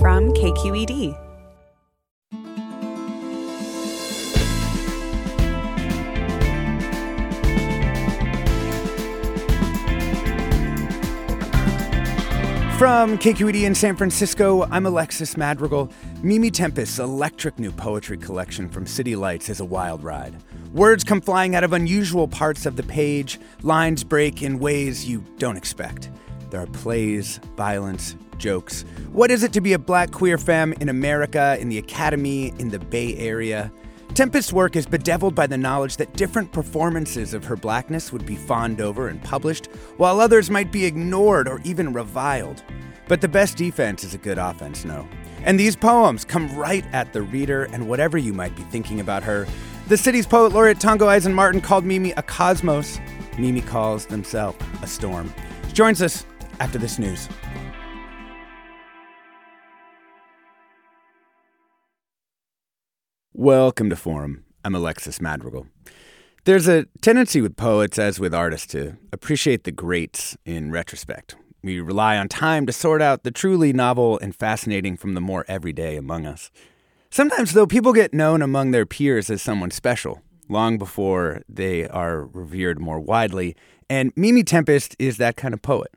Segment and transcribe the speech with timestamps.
[0.00, 1.16] From KQED.
[12.76, 15.90] From KQED in San Francisco, I'm Alexis Madrigal.
[16.22, 20.36] Mimi Tempestt's electric new poetry collection from City Lights is a wild ride.
[20.74, 25.24] Words come flying out of unusual parts of the page, lines break in ways you
[25.38, 26.10] don't expect.
[26.50, 28.84] There are plays, violence, jokes.
[29.12, 32.68] What is it to be a black queer femme in America, in the academy, in
[32.68, 33.72] the Bay Area?
[34.14, 38.36] Tempestt's work is bedeviled by the knowledge that different performances of her blackness would be
[38.36, 39.66] fawned over and published,
[39.98, 42.62] while others might be ignored or even reviled.
[43.08, 45.06] But the best defense is a good offense, no.
[45.42, 49.22] And these poems come right at the reader and whatever you might be thinking about
[49.22, 49.46] her.
[49.88, 52.98] The city's poet laureate Tongo Eisen Martin called Mimi a cosmos.
[53.38, 55.32] Mimi calls themselves a storm.
[55.68, 56.24] She joins us
[56.58, 57.28] after this news.
[63.38, 64.44] Welcome to Forum.
[64.64, 65.66] I'm Alexis Madrigal.
[66.44, 71.36] There's a tendency with poets, as with artists, to appreciate the greats in retrospect.
[71.62, 75.44] We rely on time to sort out the truly novel and fascinating from the more
[75.48, 76.50] everyday among us.
[77.10, 82.24] Sometimes, though, people get known among their peers as someone special, long before they are
[82.24, 83.54] revered more widely,
[83.90, 85.92] and Mimi Tempestt is that kind of poet.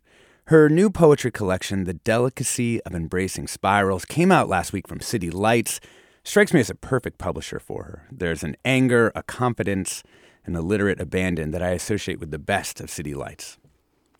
[0.47, 5.31] Her new poetry collection, The Delicacy of Embracing Spirals, came out last week from City
[5.31, 5.79] Lights
[6.29, 8.07] strikes me as a perfect publisher for her.
[8.11, 10.03] There's an anger, a confidence,
[10.45, 13.57] an illiterate abandon that I associate with the best of City Lights.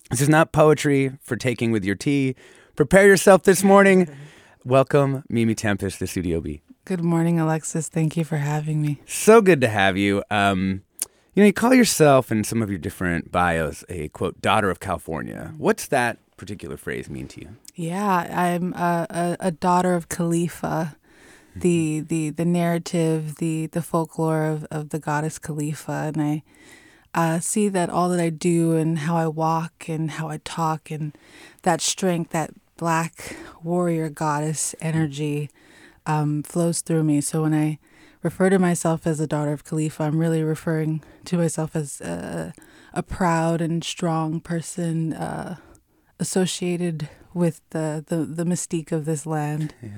[0.09, 2.35] This is not poetry for taking with your tea.
[2.75, 4.09] Prepare yourself this morning.
[4.65, 6.61] Welcome, Mimi Tempestt, to Studio B.
[6.83, 7.87] Good morning, Alexis.
[7.87, 8.99] Thank you for having me.
[9.05, 10.23] So good to have you.
[10.31, 10.81] Um,
[11.35, 14.79] you know, you call yourself in some of your different bios a quote daughter of
[14.79, 15.53] California.
[15.59, 17.49] What's that particular phrase mean to you?
[17.75, 20.95] Yeah, I'm a, a, a daughter of Calafia
[21.55, 26.43] the the the narrative, the the folklore of, of the goddess Calafia, and I
[27.13, 30.91] uh, see that all that I do and how I walk and how I talk
[30.91, 31.17] and
[31.63, 35.49] that strength, that black warrior goddess energy
[36.05, 37.21] um, flows through me.
[37.21, 37.79] So when I
[38.21, 42.53] refer to myself as a daughter of Calafia, I'm really referring to myself as a,
[42.93, 45.57] a proud and strong person uh,
[46.19, 49.73] associated with the, the, the mystique of this land.
[49.81, 49.89] Yeah.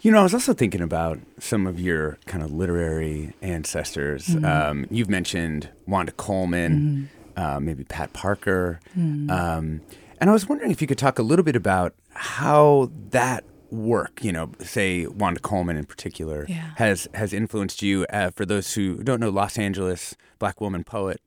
[0.00, 4.26] You know, I was also thinking about some of your kind of literary ancestors.
[4.26, 4.44] Mm-hmm.
[4.44, 7.42] Um, you've mentioned Wanda Coleman, mm-hmm.
[7.42, 8.80] uh, maybe Pat Parker.
[8.96, 9.30] Mm-hmm.
[9.30, 9.80] Um,
[10.20, 14.22] and I was wondering if you could talk a little bit about how that work,
[14.22, 16.70] you know, say Wanda Coleman in particular, yeah.
[16.76, 18.06] has has influenced you.
[18.10, 21.20] Uh, for those who don't know, Los Angeles black woman poet,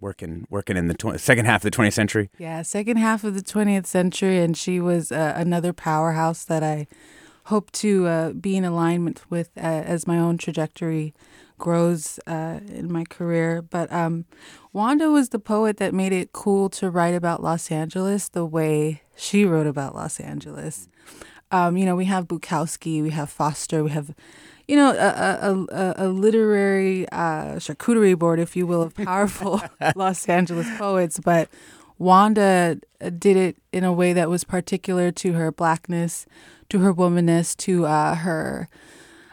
[0.00, 2.30] working working in the tw- second half of the 20th century.
[2.38, 6.86] Yeah, second half of the 20th century, and she was uh, another powerhouse that I
[7.52, 11.12] hope to uh, be in alignment with uh, as my own trajectory
[11.58, 13.60] grows uh, in my career.
[13.60, 14.24] But um,
[14.72, 19.02] Wanda was the poet that made it cool to write about Los Angeles the way
[19.14, 20.88] she wrote about Los Angeles.
[21.50, 24.14] Um, you know, we have Bukowski, we have Foster, we have,
[24.66, 29.60] you know, a, a, a, a literary uh, charcuterie board, if you will, of powerful
[29.94, 31.20] Los Angeles poets.
[31.20, 31.50] But
[31.98, 32.78] Wanda
[33.18, 36.26] did it in a way that was particular to her blackness,
[36.72, 38.66] to her womanness, to uh, her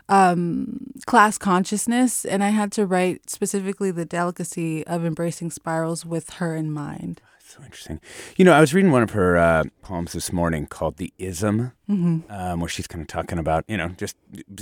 [0.09, 2.25] um, class consciousness.
[2.25, 7.21] And I had to write specifically the delicacy of embracing spirals with her in mind.
[7.45, 8.01] So interesting.
[8.35, 11.71] You know, I was reading one of her uh, poems this morning called "The Ism,"
[11.89, 12.19] mm-hmm.
[12.29, 14.15] um, where she's kind of talking about, you know, just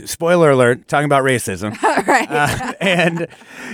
[0.06, 1.82] spoiler alert, talking about racism.
[2.08, 2.32] right.
[2.32, 3.28] Uh, and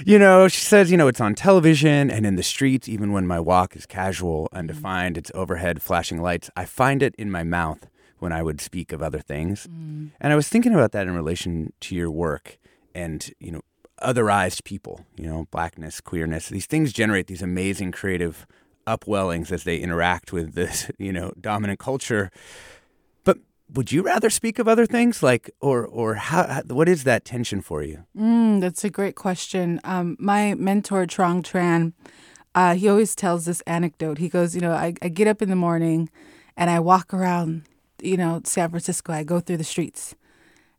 [0.03, 3.27] you know, she says, you know, it's on television and in the streets, even when
[3.27, 5.15] my walk is casual, undefined.
[5.15, 6.49] It's overhead flashing lights.
[6.55, 7.85] I find it in my mouth
[8.23, 9.67] when I would speak of other things.
[10.21, 12.57] And I was thinking about that in relation to your work
[12.95, 13.61] and, you know,
[14.01, 16.47] otherized people, you know, blackness, queerness.
[16.47, 18.47] These things generate these amazing creative
[18.87, 22.31] upwellings as they interact with this, you know, dominant culture.
[23.25, 23.37] But
[23.73, 27.25] would you rather speak of other things like or or how how- what is that
[27.25, 28.03] tension for you?
[28.17, 29.79] Mm, that's a great question.
[29.83, 31.91] Um, my mentor, Truong Tran,
[32.55, 34.17] uh, he always tells this anecdote.
[34.17, 36.09] He goes, You know, I, I get up in the morning
[36.55, 37.63] and I walk around,
[38.03, 39.13] you know, San Francisco.
[39.13, 40.15] I go through the streets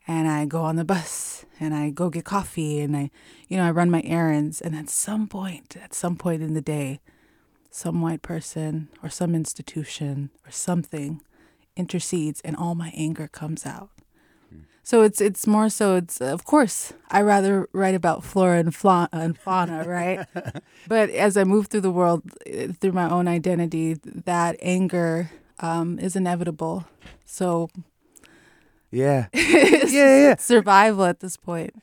[0.07, 3.11] and I go on the bus and I go get coffee and I,
[3.49, 4.61] you know, I run my errands.
[4.61, 7.01] And at some point, at some point in the day,
[7.71, 11.23] some white person or some institution or something
[11.77, 13.91] intercedes and all my anger comes out.
[14.87, 19.09] So it's it's more so it's of course I rather write about flora and, fla-
[19.13, 20.27] and fauna, right?
[20.89, 25.31] but as I move through the world eh, through my own identity, that anger
[25.61, 26.87] um, is inevitable.
[27.25, 27.69] So
[28.91, 29.27] Yeah.
[29.33, 30.37] it's Yeah, yeah.
[30.37, 31.75] survival at this point.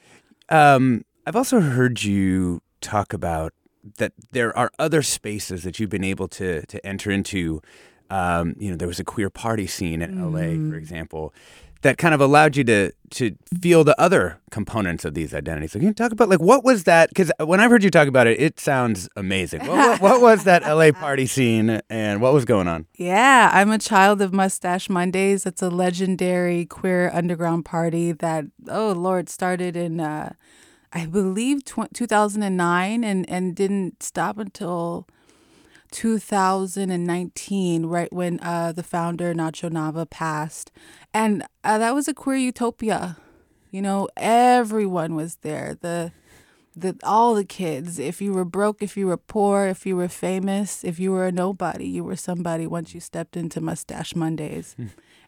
[0.49, 3.53] Um, I've also heard you talk about
[3.97, 7.61] that there are other spaces that you've been able to to enter into.
[8.09, 11.33] Um, you know, there was a queer party scene in LA, for example,
[11.81, 15.73] that kind of allowed you to to feel the other components of these identities.
[15.73, 17.09] So can you talk about like what was that?
[17.09, 19.61] Because when I've heard you talk about it, it sounds amazing.
[19.61, 22.85] What, what, what was that LA party scene, and what was going on?
[22.95, 25.45] Yeah, I'm a child of Mustache Mondays.
[25.45, 30.33] It's a legendary queer underground party that, oh Lord, started in, uh,
[30.93, 35.07] I believe, tw- 2009 and, and didn't stop until
[35.91, 40.71] 2019, right when uh, the founder, Nacho Nava, passed.
[41.13, 43.17] And uh, that was a queer utopia.
[43.71, 45.77] You know, everyone was there.
[45.79, 46.11] The
[46.75, 47.99] the all the kids.
[47.99, 51.25] If you were broke if you were poor if you were famous if you were
[51.27, 54.75] a nobody you were somebody once you stepped into mustache mondays.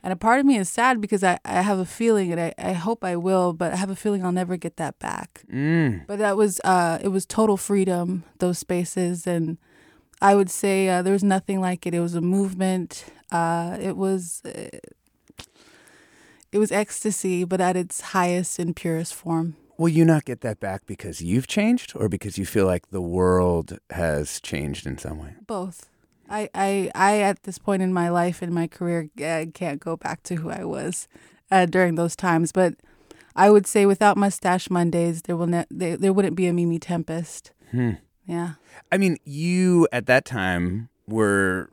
[0.03, 2.53] And a part of me is sad because i, I have a feeling and I,
[2.57, 5.43] I hope i will but i have a feeling i'll never get that back.
[5.51, 6.07] Mm.
[6.07, 9.27] but that was uh it was total freedom those spaces.
[9.27, 9.57] And
[10.21, 11.93] i would say uh, there was nothing like it.
[11.93, 13.05] It was a movement.
[13.31, 14.77] Uh it was uh,
[16.53, 19.55] it was ecstasy but at its highest and purest form.
[19.77, 23.01] Will you not get that back because you've changed, or because you feel like the
[23.01, 25.33] world has changed in some way?
[25.47, 25.89] both.
[26.29, 29.97] I, I i at this point in my life and my career uh, can't go
[29.97, 31.07] back to who i was
[31.51, 32.51] uh, during those times.
[32.53, 32.75] But
[33.35, 36.79] i would say without mustache mondays there will ne- there, there wouldn't be a mimi
[36.79, 37.51] tempestt.
[37.71, 37.93] Hmm.
[38.25, 38.53] yeah.
[38.91, 41.69] I mean, you at that time were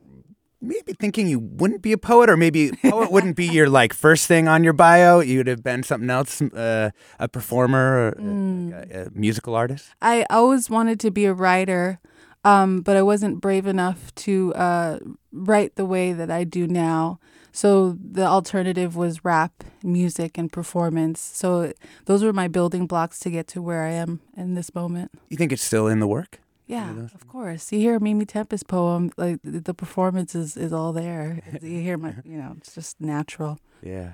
[0.60, 4.26] maybe thinking you wouldn't be a poet, or maybe poet wouldn't be your like first
[4.26, 5.20] thing on your bio.
[5.20, 9.90] You'd have been something else, uh, a performer, or a, a musical artist.
[10.02, 11.98] i always wanted to be a writer
[12.44, 14.98] um, but i wasn't brave enough to uh,
[15.32, 17.18] write the way that i do now
[17.52, 21.72] so the alternative was rap music and performance so
[22.06, 25.36] those were my building blocks to get to where i am in this moment You
[25.36, 26.40] think it's still in the work?
[26.70, 27.72] Yeah, of course.
[27.72, 31.42] You hear a Mimi Tempestt poem, like the performance is, is all there.
[31.60, 33.58] You hear my, you know, it's just natural.
[33.82, 34.12] Yeah.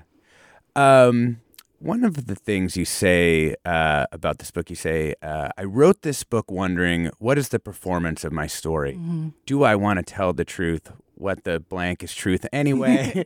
[0.75, 1.41] Um,
[1.79, 6.01] one of the things you say uh, about this book, you say, uh, I wrote
[6.01, 8.99] this book wondering what is the performance of my story?
[9.45, 10.91] Do I want to tell the truth?
[11.13, 13.25] What the blank is truth anyway?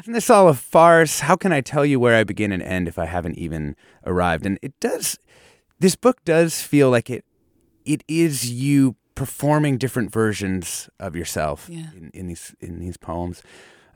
[0.00, 1.20] Isn't this all a farce?
[1.20, 4.44] How can I tell you where I begin and end if I haven't even arrived?
[4.46, 5.18] And it does,
[5.78, 7.25] this book does feel like it,
[7.86, 11.86] it is you performing different versions of yourself Yeah.
[11.96, 13.42] in, in these in these poems.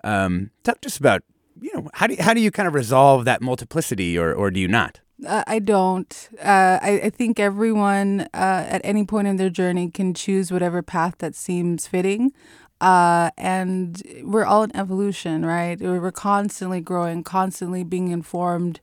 [0.02, 1.22] Um, talk to us about
[1.60, 4.50] you know how do you, how do you kind of resolve that multiplicity, or or
[4.50, 5.00] do you not?
[5.26, 6.28] Uh, I don't.
[6.42, 10.80] Uh, I, I think everyone uh, at any point in their journey can choose whatever
[10.82, 12.32] path that seems fitting.
[12.80, 15.78] Uh, and we're all in evolution, right?
[15.78, 18.80] We're we're constantly growing, constantly being informed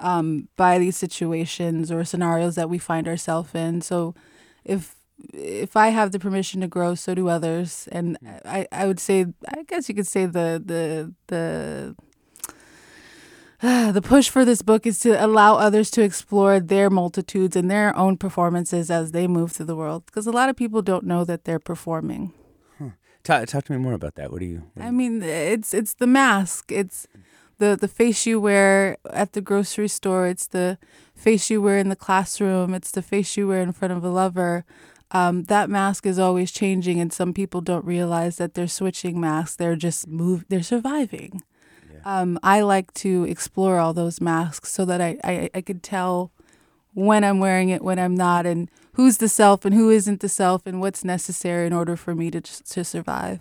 [0.00, 3.82] um, by these situations or scenarios that we find ourselves in.
[3.82, 4.16] So,
[4.66, 4.96] if
[5.32, 7.88] if I have the permission to grow, so do others.
[7.90, 8.28] And hmm.
[8.44, 11.96] I, I would say, I guess you could say the the the
[13.92, 17.96] the push for this book is to allow others to explore their multitudes and their
[17.96, 20.04] own performances as they move through the world.
[20.06, 22.32] Because a lot of people don't know that they're performing.
[23.24, 24.30] Talk, talk to me more about that.
[24.30, 24.62] What do you?
[24.74, 26.70] what do I mean, it's it's the mask.
[26.70, 27.08] It's
[27.58, 30.26] the the face you wear at the grocery store.
[30.26, 30.78] It's the
[31.14, 32.74] face you wear in the classroom.
[32.74, 34.64] It's the face you wear in front of a lover.
[35.12, 39.56] Um, that mask is always changing, and some people don't realize that they're switching masks.
[39.56, 40.44] They're just move.
[40.48, 41.42] They're surviving.
[42.04, 46.32] Um, I like to explore all those masks so that I, I I could tell
[46.94, 50.28] when I'm wearing it, when I'm not, and who's the self and who isn't the
[50.28, 53.40] self, and what's necessary in order for me to to survive.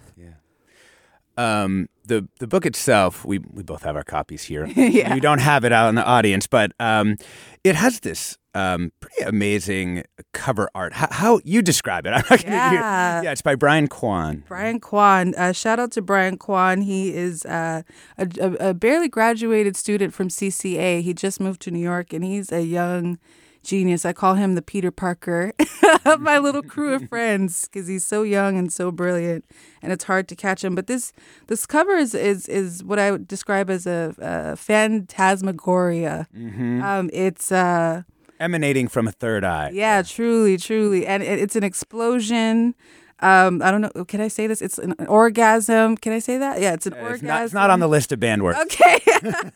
[1.38, 4.66] Um, the the book itself, we we both have our copies here.
[4.76, 5.14] Yeah.
[5.14, 7.18] We don't have it out in the audience, but um,
[7.64, 10.94] it has this um, pretty amazing cover art.
[10.94, 12.12] How, how you describe it?
[12.16, 13.22] I'm not gonna- Yeah.
[13.24, 13.32] yeah.
[13.32, 14.44] It's by Brian Kwan.
[14.48, 15.34] Brian Kwan.
[15.36, 16.82] Uh, shout out to Brian Kwan.
[16.82, 17.82] He is uh,
[18.18, 21.02] a, a, a barely graduated student from CCA.
[21.02, 23.18] He just moved to New York, and he's a young
[23.66, 24.06] genius.
[24.06, 25.52] I call him the Peter Parker
[26.06, 29.44] of my little crew of friends because he's so young and so brilliant,
[29.82, 30.76] and it's hard to catch him.
[30.76, 31.12] But this
[31.48, 36.28] this cover is is, is what I would describe as a, a phantasmagoria.
[36.36, 38.04] Um, it's uh,
[38.40, 39.72] Emanating from a third eye.
[39.74, 42.76] yeah, truly, truly, and it, it's an explosion.
[43.22, 44.04] Um, I don't know.
[44.06, 44.62] Can I say this?
[44.62, 45.96] It's an orgasm.
[45.98, 46.60] Can I say that?
[46.60, 47.28] Yeah, it's an It's orgasm.
[47.28, 48.60] not, it's not on the list of band words.
[48.60, 49.00] Okay.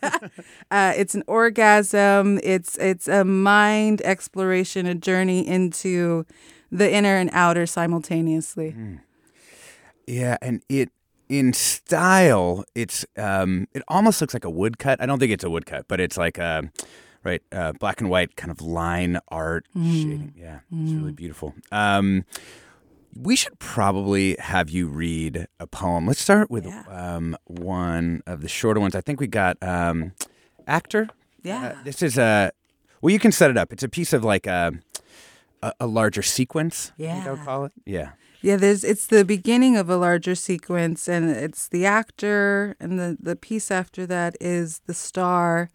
[0.70, 2.40] uh, it's an orgasm.
[2.42, 6.24] It's it's a mind exploration, a journey into
[6.72, 8.74] the inner and outer simultaneously.
[10.06, 10.90] Yeah, and it
[11.28, 15.00] in style, it's um, it almost looks like a woodcut.
[15.02, 16.70] I don't think it's a woodcut, but it's like a
[17.22, 20.32] right uh, black and white kind of line art shading.
[20.36, 21.54] Yeah, it's really beautiful.
[21.70, 22.24] Um,
[23.16, 26.06] we should probably have you read a poem.
[26.06, 26.84] Let's start with Yeah.
[26.88, 28.94] um, one of the shorter ones.
[28.94, 30.12] I think we got um,
[30.66, 31.08] actor.
[31.42, 31.74] Yeah.
[31.78, 32.52] Uh, this is a
[33.00, 33.72] well, you can set it up.
[33.72, 34.72] It's a piece of like a
[35.62, 36.92] a, a larger sequence.
[36.96, 37.44] Think I would Yeah.
[37.44, 37.72] call it.
[37.84, 38.10] Yeah.
[38.42, 43.16] Yeah, there's it's the beginning of a larger sequence and it's the actor and the
[43.20, 45.68] the piece after that is the star.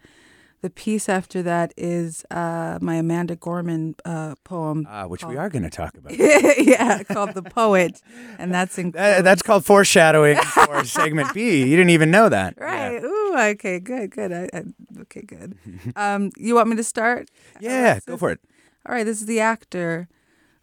[0.66, 4.88] The piece after that is uh, my Amanda Gorman uh, poem.
[4.90, 6.18] Uh, which we are going to talk about.
[6.18, 8.02] yeah, called The Poet.
[8.40, 11.60] And that's in Uh, that's called foreshadowing for segment B.
[11.60, 12.56] You didn't even know that.
[12.60, 13.00] Right.
[13.04, 14.34] Ooh, okay, good, good.
[14.34, 14.64] I, I,
[15.02, 15.56] okay, good.
[15.96, 17.30] Um, you want me to start?
[17.62, 18.40] Yeah, yeah go for it.
[18.88, 20.08] All right, this is the actor.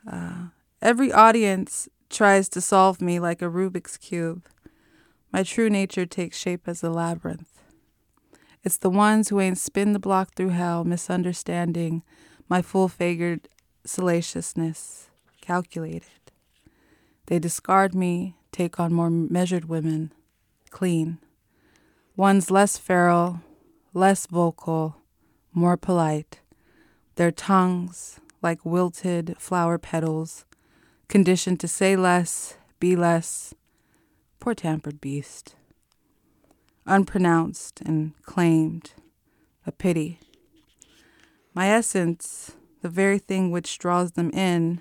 [0.05, 0.47] Uh,
[0.81, 4.49] every audience tries to solve me like a Rubik's Cube.
[5.33, 7.52] My true nature takes shape as a labyrinth.
[8.65, 12.03] It's the ones who ain't spin the block through hell, misunderstanding
[12.49, 13.49] my full figured
[13.85, 15.09] salaciousness,
[15.41, 16.31] calculated.
[17.27, 20.13] They discard me, take on more measured women,
[20.71, 21.19] clean.
[22.15, 23.41] One's less feral,
[23.95, 24.97] less vocal,
[25.53, 26.41] more polite.
[27.17, 30.45] Their tongues, like wilted flower petals,
[31.09, 33.55] conditioned to say less, be less.
[34.39, 35.57] Poor tampered beast.
[36.87, 38.93] Unpronounced and claimed,
[39.67, 40.19] a pity.
[41.55, 44.81] My essence, the very thing which draws them in,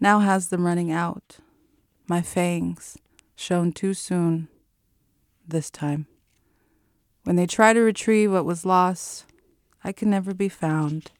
[0.00, 1.38] now has them running out.
[2.06, 2.96] My fangs,
[3.36, 4.48] shown too soon,
[5.46, 6.06] this time.
[7.24, 9.26] When they try to retrieve what was lost,
[9.84, 11.10] I can never be found.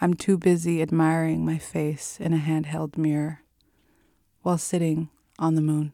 [0.00, 3.40] I'm too busy admiring my face in a handheld mirror
[4.42, 5.92] while sitting on the moon.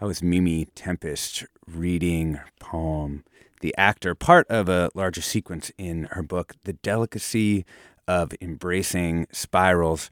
[0.00, 3.24] That was Mimi Tempestt reading poem,
[3.60, 7.64] The Actor, part of a larger sequence in her book, The Delicacy
[8.06, 10.08] of Embracing Spirals.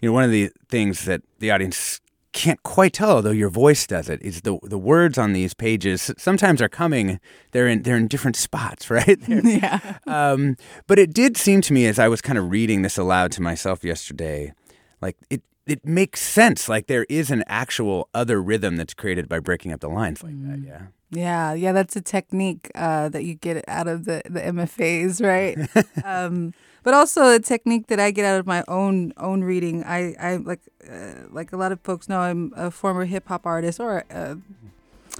[0.00, 2.00] You know, one of the things that the audience
[2.32, 6.10] can't quite tell, although your voice does it, is the the words on these pages
[6.18, 7.18] sometimes are coming.
[7.52, 9.18] They're in they're in different spots, right?
[9.22, 9.98] They're- Yeah.
[10.06, 10.56] um,
[10.86, 13.42] but it did seem to me as I was kind of reading this aloud to
[13.42, 14.52] myself yesterday,
[15.00, 16.68] like it it makes sense.
[16.68, 20.40] Like there is an actual other rhythm that's created by breaking up the lines like
[20.48, 20.60] that.
[20.64, 20.82] Yeah.
[21.08, 25.56] Yeah, yeah, that's a technique uh, that you get out of the, the MFAs, right?
[26.04, 29.84] um, but also a technique that I get out of my own own reading.
[29.84, 33.46] I, I like uh, like a lot of folks know I'm a former hip hop
[33.46, 34.38] artist or a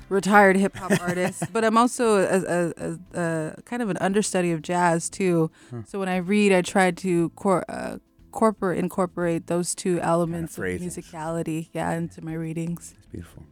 [0.08, 2.72] retired hip hop artist, but I'm also a, a,
[3.14, 5.50] a, a kind of an understudy of jazz too.
[5.86, 7.98] So when I read, I try to cor- uh,
[8.36, 10.96] corporate incorporate those two elements of phrasings.
[10.96, 12.94] musicality, yeah, into my readings.
[12.98, 13.44] It's beautiful.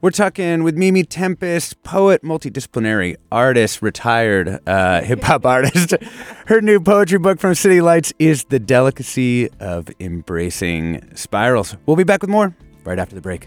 [0.00, 5.94] We're talking with Mimi Tempestt, poet, multidisciplinary artist, retired uh, hip hop artist.
[6.46, 11.76] Her new poetry book from City Lights is The Delicacy of Embracing Spirals.
[11.84, 13.46] We'll be back with more right after the break.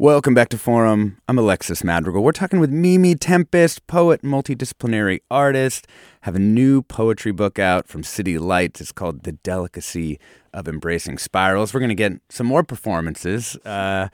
[0.00, 1.18] Welcome back to Forum.
[1.28, 2.22] I'm Alexis Madrigal.
[2.22, 5.86] We're talking with Mimi Tempestt, poet, multidisciplinary artist.
[6.22, 8.80] Have a new poetry book out from City Lights.
[8.80, 10.18] It's called The Delicacy
[10.54, 11.74] of Embracing Spirals.
[11.74, 13.56] We're going to get some more performances.
[13.56, 14.08] Uh,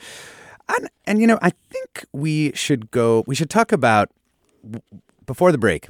[0.69, 4.11] and, and, you know, I think we should go, we should talk about,
[5.25, 5.87] before the break,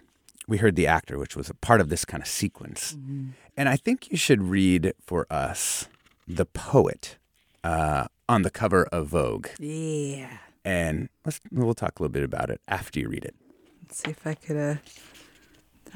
[0.46, 2.92] we heard the actor, which was a part of this kind of sequence.
[2.92, 3.28] Mm-hmm.
[3.56, 5.88] And I think you should read for us
[6.28, 7.16] the poet.
[7.64, 9.48] Uh, on the cover of Vogue.
[9.58, 10.38] Yeah.
[10.64, 13.34] And let's we'll talk a little bit about it after you read it.
[13.82, 14.56] Let's see if I could.
[14.56, 14.76] Uh...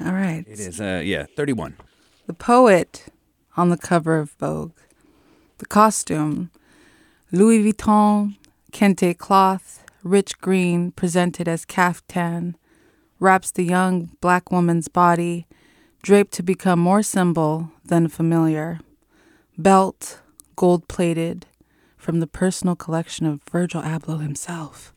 [0.05, 0.45] All right.
[0.47, 0.79] It is.
[0.79, 1.75] Uh, yeah, thirty-one.
[2.27, 3.07] The poet
[3.57, 4.77] on the cover of Vogue.
[5.57, 6.51] The costume:
[7.31, 8.37] Louis Vuitton,
[8.71, 12.55] kente cloth, rich green, presented as caftan,
[13.19, 15.47] wraps the young black woman's body,
[16.01, 18.79] draped to become more symbol than familiar.
[19.57, 20.21] Belt,
[20.55, 21.45] gold plated,
[22.01, 24.91] from the personal collection of Virgil Abloh himself.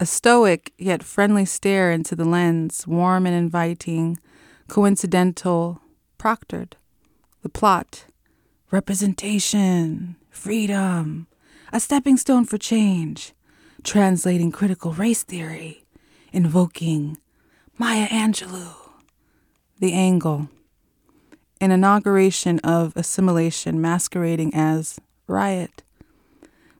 [0.00, 4.18] A stoic yet friendly stare into the lens, warm and inviting,
[4.66, 5.82] coincidental,
[6.18, 6.72] proctored.
[7.42, 8.06] The plot.
[8.70, 11.26] Representation, freedom,
[11.72, 13.34] a stepping stone for change,
[13.84, 15.84] translating critical race theory,
[16.32, 17.18] invoking
[17.76, 18.74] Maya Angelou.
[19.78, 20.48] The angle,
[21.60, 25.83] an inauguration of assimilation masquerading as riot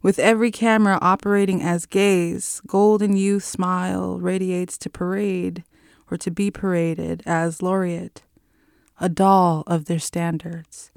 [0.04, 5.64] with every camera operating as gaze, golden youth smile radiates to parade
[6.10, 8.22] or to be paraded as laureate,
[9.00, 10.90] a doll of their standards.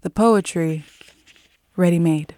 [0.00, 0.84] The poetry
[1.76, 2.34] ready made.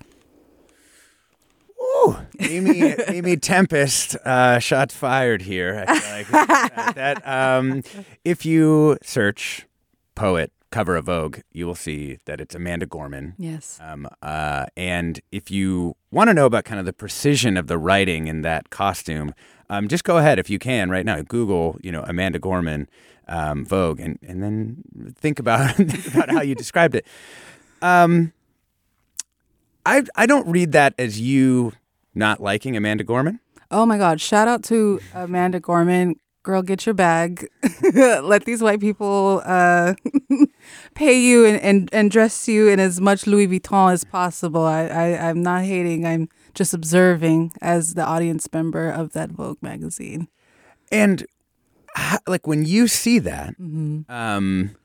[1.80, 5.86] Ooh, Amy, Amy Tempestt, uh, shots fired here.
[5.88, 7.26] I feel like that.
[7.26, 7.82] Um,
[8.26, 9.66] if you search
[10.14, 13.34] poet cover of Vogue, you will see that it's Amanda Gorman.
[13.38, 13.78] Yes.
[13.82, 17.78] Um, uh, and if you want to know about kind of the precision of the
[17.78, 19.34] writing in that costume,
[19.68, 21.22] um, just go ahead if you can right now.
[21.22, 22.88] Google, you know, Amanda Gorman,
[23.28, 24.82] um, Vogue, and and then
[25.16, 27.06] think about think about how you described it.
[27.80, 28.32] Um,
[29.86, 31.72] I I don't read that as you
[32.14, 33.40] not liking Amanda Gorman.
[33.70, 34.20] Oh my God!
[34.20, 37.48] Shout out to Amanda Gorman girl, get your bag.
[37.94, 39.94] Let these white people uh,
[40.94, 44.62] pay you and, and, and dress you in as much Louis Vuitton as possible.
[44.62, 46.06] I, I, I'm not hating.
[46.06, 50.28] I'm just observing as the audience member of that Vogue magazine.
[50.90, 51.26] And
[52.26, 54.10] like when you see that, mm-hmm.
[54.10, 54.76] um,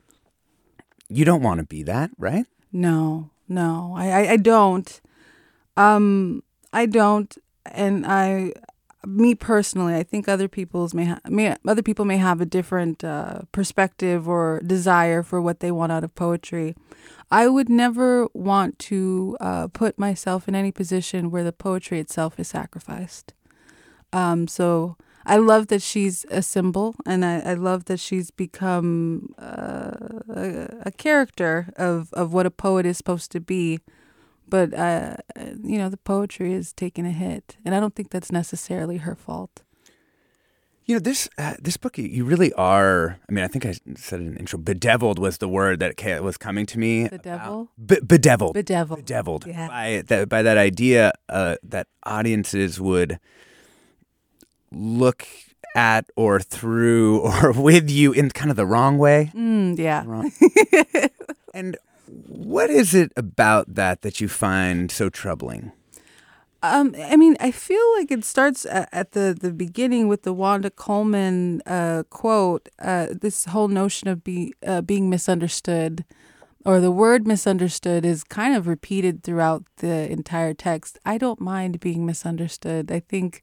[1.08, 2.46] you don't want to be that, right?
[2.72, 5.00] No, no, I, I, I don't.
[5.76, 6.42] Um,
[6.72, 8.52] I don't, and I
[9.06, 13.04] me personally, I think other people's may, ha- may other people may have a different
[13.04, 16.74] uh, perspective or desire for what they want out of poetry.
[17.30, 22.38] I would never want to uh, put myself in any position where the poetry itself
[22.38, 23.32] is sacrificed.
[24.12, 29.34] Um, so I love that she's a symbol, and I, I love that she's become
[29.38, 29.90] uh,
[30.28, 33.80] a, a character of, of what a poet is supposed to be
[34.48, 35.16] but uh,
[35.62, 39.14] you know the poetry is taking a hit, and I don't think that's necessarily her
[39.14, 39.62] fault.
[40.86, 41.98] You know this uh, this book.
[41.98, 43.18] You really are.
[43.28, 44.56] I mean, I think I said in intro.
[44.58, 47.08] Bedeviled was the word that was coming to me.
[47.08, 47.70] The devil.
[47.84, 48.54] Be- bedeviled.
[48.54, 49.00] Bedeviled.
[49.00, 49.46] Bedeviled.
[49.46, 49.66] Yeah.
[49.66, 53.18] By that by that idea uh, that audiences would
[54.70, 55.26] look
[55.74, 59.32] at or through or with you in kind of the wrong way.
[59.34, 60.04] Mm, yeah.
[60.06, 60.30] Wrong.
[61.54, 61.76] and
[62.08, 65.72] what is it about that that you find so troubling?
[66.62, 70.70] Um, I mean, I feel like it starts at, the, the beginning with the Wanda
[70.70, 72.68] Coleman uh, quote.
[72.78, 76.04] Uh, this whole notion of be, uh, being misunderstood,
[76.64, 80.98] or the word misunderstood, is kind of repeated throughout the entire text.
[81.04, 82.90] I don't mind being misunderstood.
[82.90, 83.42] I think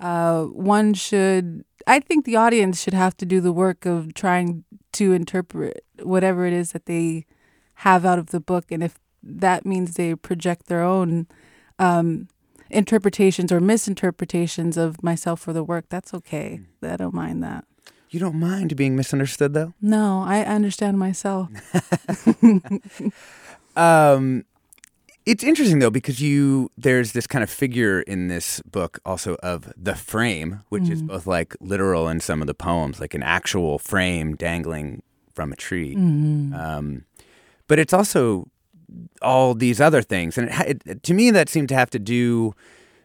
[0.00, 1.64] uh, one should.
[1.86, 6.44] I think the audience should have to do the work of trying to interpret whatever
[6.44, 7.24] it is that they
[7.78, 8.70] have out of the book.
[8.70, 11.26] And if that means they project their own
[11.78, 12.28] um,
[12.70, 16.60] interpretations or misinterpretations of myself or the work, that's okay.
[16.82, 17.64] I don't mind that.
[18.10, 19.74] You don't mind being misunderstood, though?
[19.82, 21.50] No, I understand myself.
[23.76, 24.44] Um,
[25.24, 29.72] it's interesting though because you there's this kind of figure in this book also of
[29.76, 33.78] the frame, which is both like literal in some of the poems, like an actual
[33.78, 35.02] frame dangling
[35.34, 35.94] from a tree.
[35.94, 37.04] Um,
[37.68, 38.48] but it's also
[39.22, 42.54] all these other things, and it, it, to me that seemed to have to do.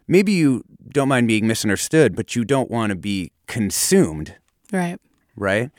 [0.06, 4.36] Maybe you don't mind being misunderstood, but you don't want to be consumed
[4.71, 4.99] Right.
[5.38, 5.71] right?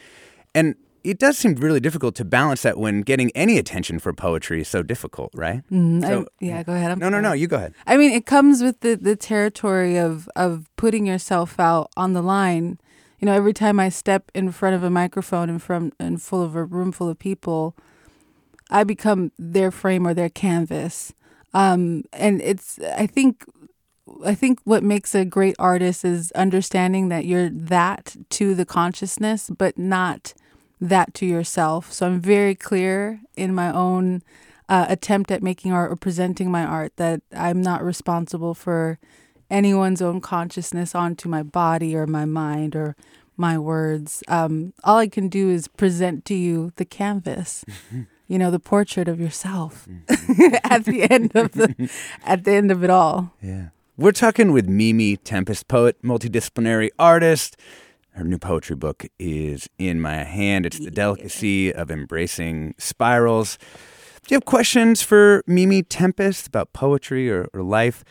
[0.54, 4.62] And it does seem really difficult to balance that when getting any attention for poetry
[4.62, 5.60] is so difficult, right?
[5.70, 6.90] Mm, I- yeah, go ahead.
[6.90, 7.32] I'm No, no, no.
[7.34, 7.74] You go ahead.
[7.86, 12.22] I mean, it comes with the, the territory of, of putting yourself out on the
[12.22, 12.78] line.
[13.20, 16.42] You know, every time I step in front of a microphone in front and full
[16.42, 17.76] of a room full of people,
[18.70, 21.12] I become their frame or their canvas.
[21.52, 23.44] Um, and it's I think
[24.24, 29.50] I think what makes a great artist is understanding that you're that to the consciousness,
[29.56, 30.34] but not
[30.80, 31.92] that to yourself.
[31.92, 34.22] So I'm very clear in my own
[34.68, 38.98] uh, attempt at making art or presenting my art that I'm not responsible for
[39.50, 42.96] anyone's own consciousness onto my body or my mind or
[43.36, 44.22] my words.
[44.28, 47.64] Um, all I can do is present to you the canvas.
[48.26, 50.54] You know, the portrait of yourself mm-hmm.
[50.64, 51.90] at the end of the
[52.24, 53.32] at the end of it all.
[53.42, 53.68] Yeah.
[53.96, 57.56] We're talking with Mimi Tempestt, poet, multidisciplinary artist.
[58.10, 60.66] Her new poetry book is in my hand.
[60.66, 63.56] It's The Delicacy of Embracing Spirals.
[64.26, 68.04] Do you have questions for Mimi Tempestt about poetry or, or life?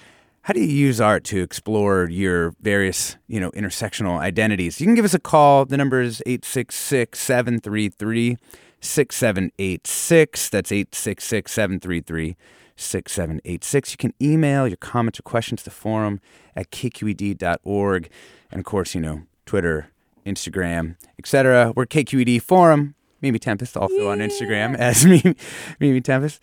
[0.43, 4.79] How do you use art to explore your various, you know, intersectional identities?
[4.79, 5.65] You can give us a call.
[5.65, 8.37] The number is 866 733
[8.83, 10.49] 6786.
[10.49, 12.35] That's 866 733
[12.75, 13.91] 6786.
[13.91, 16.19] You can email your comments or questions to the forum
[16.55, 18.09] at kqed.org.
[18.51, 19.89] And of course, you know, Twitter,
[20.25, 21.73] Instagram, etc.
[21.75, 22.95] We're KQED Forum.
[23.21, 25.35] Mimi Tempestt, also on Instagram as Mimi,
[25.79, 26.39] Mimi Tempestt.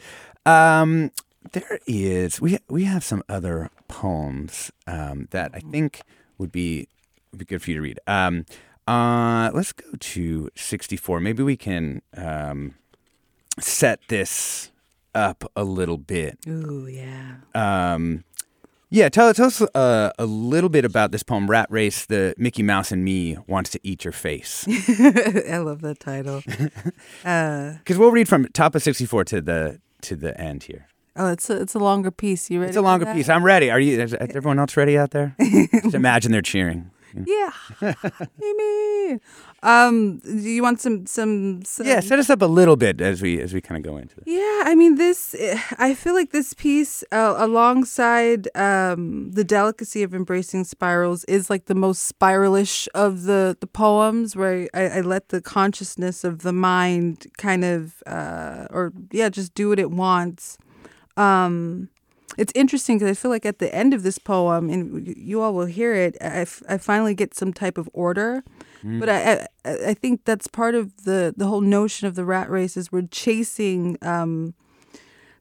[0.47, 1.11] Um,
[1.53, 6.01] there is we we have some other poems um, that I think
[6.39, 6.89] would be
[7.31, 8.01] would be good for you to read.
[8.07, 8.47] Um,
[8.91, 11.21] uh, let's go to sixty four.
[11.21, 12.75] Maybe we can um,
[13.59, 14.71] set this
[15.15, 16.39] up a little bit.
[16.49, 17.37] Ooh, yeah.
[17.55, 18.25] Um,
[18.93, 22.65] yeah, tell, tell us uh, a little bit about this poem, Rat Race, the Mickey
[22.65, 24.67] Mouse and Me wants to eat your face.
[24.69, 26.43] I love that title.
[27.25, 30.87] uh, Because we'll read from top of 64 to the to the end here.
[31.15, 32.51] oh, it's a, it's a longer piece.
[32.51, 32.71] You ready?
[32.71, 33.29] It's a longer piece.
[33.29, 33.71] I'm ready.
[33.71, 34.01] Are you?
[34.01, 35.37] Is everyone else ready out there?
[35.83, 36.91] Just imagine they're cheering.
[37.15, 37.51] Yeah,
[38.39, 39.21] Mimi.
[39.63, 41.63] Um, do you want some some?
[41.65, 43.97] some Yeah, set us up a little bit as we as we kind of go
[43.97, 44.25] into this.
[44.27, 45.35] Yeah, I mean this.
[45.79, 51.67] I feel like this piece, uh, alongside um, the delicacy of embracing spirals, is like
[51.67, 56.53] the most spiralish of the the poems, where I, I let the consciousness of the
[56.53, 60.59] mind kind of, uh, or yeah, just do what it wants.
[61.17, 61.91] Um,
[62.39, 65.53] it's interesting because I feel like at the end of this poem, and you all
[65.53, 68.43] will hear it, I, f- I finally get some type of order.
[68.83, 72.49] But I, I I think that's part of the the whole notion of the rat
[72.49, 74.55] race is we're chasing um,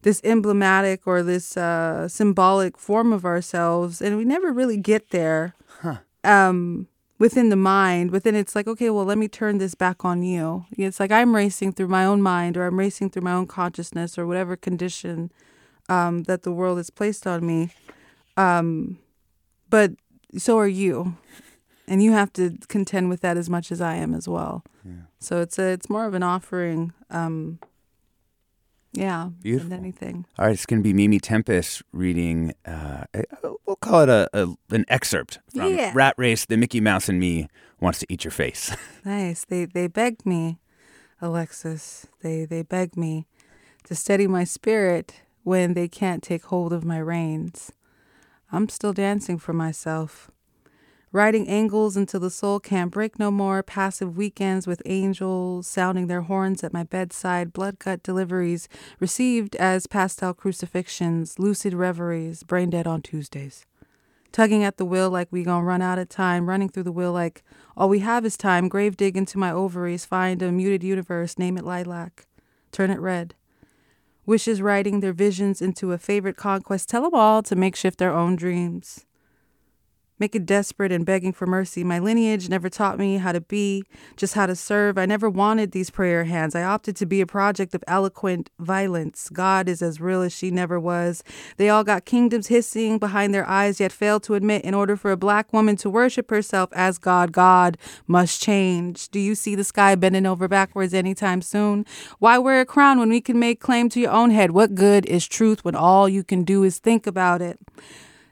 [0.01, 5.55] this emblematic or this uh, symbolic form of ourselves, and we never really get there.
[6.25, 10.21] Um, within the mind, within it's like, okay, well, let me turn this back on
[10.21, 10.65] you.
[10.77, 14.17] It's like I'm racing through my own mind, or I'm racing through my own consciousness,
[14.17, 15.31] or whatever condition
[15.89, 17.69] um, that the world has placed on me.
[18.37, 18.99] Um,
[19.69, 19.91] but
[20.37, 21.17] so are you,
[21.87, 24.63] and you have to contend with that as much as I am as well.
[24.85, 24.91] Yeah.
[25.19, 26.93] So it's a, it's more of an offering.
[27.09, 27.59] Um,
[28.93, 29.69] yeah, Beautiful.
[29.69, 30.25] than anything.
[30.39, 32.53] All right, it's going to be Mimi Tempestt reading.
[32.65, 33.03] Uh,
[33.65, 35.91] we'll call it a, a an excerpt from Yeah.
[35.93, 36.45] Rat Race.
[36.45, 37.47] The Mickey Mouse and Me
[37.79, 38.75] wants to eat your face.
[39.05, 39.45] Nice.
[39.45, 40.59] They they begged me,
[41.21, 42.07] Alexis.
[42.21, 43.27] They they begged me
[43.85, 47.71] to steady my spirit when they can't take hold of my reins.
[48.51, 50.31] I'm still dancing for myself.
[51.11, 56.21] Riding angles until the soul can't break no more, passive weekends with angels sounding their
[56.21, 62.85] horns at my bedside, blood gut deliveries received as pastel crucifixions, lucid reveries, brain dead
[62.85, 63.65] on Tuesdays.
[64.31, 67.11] Tugging at the wheel like we gonna run out of time, running through the wheel
[67.11, 67.43] like
[67.75, 71.57] all we have is time, grave dig into my ovaries, find a muted universe, name
[71.57, 72.27] it lilac,
[72.71, 73.33] turn it red.
[74.29, 78.13] Wishes writing their visions into a favorite conquest, tell them all to make shift their
[78.13, 79.07] own dreams.
[80.19, 81.83] Make it desperate and begging for mercy.
[81.83, 83.83] My lineage never taught me how to be,
[84.17, 84.97] just how to serve.
[84.97, 86.55] I never wanted these prayer hands.
[86.55, 89.29] I opted to be a project of eloquent violence.
[89.29, 91.23] God is as real as she never was.
[91.57, 95.11] They all got kingdoms hissing behind their eyes, yet failed to admit in order for
[95.11, 97.77] a black woman to worship herself as God, God
[98.07, 99.09] must change.
[99.09, 101.85] Do you see the sky bending over backwards anytime soon?
[102.19, 104.51] Why wear a crown when we can make claim to your own head?
[104.51, 107.59] What good is truth when all you can do is think about it?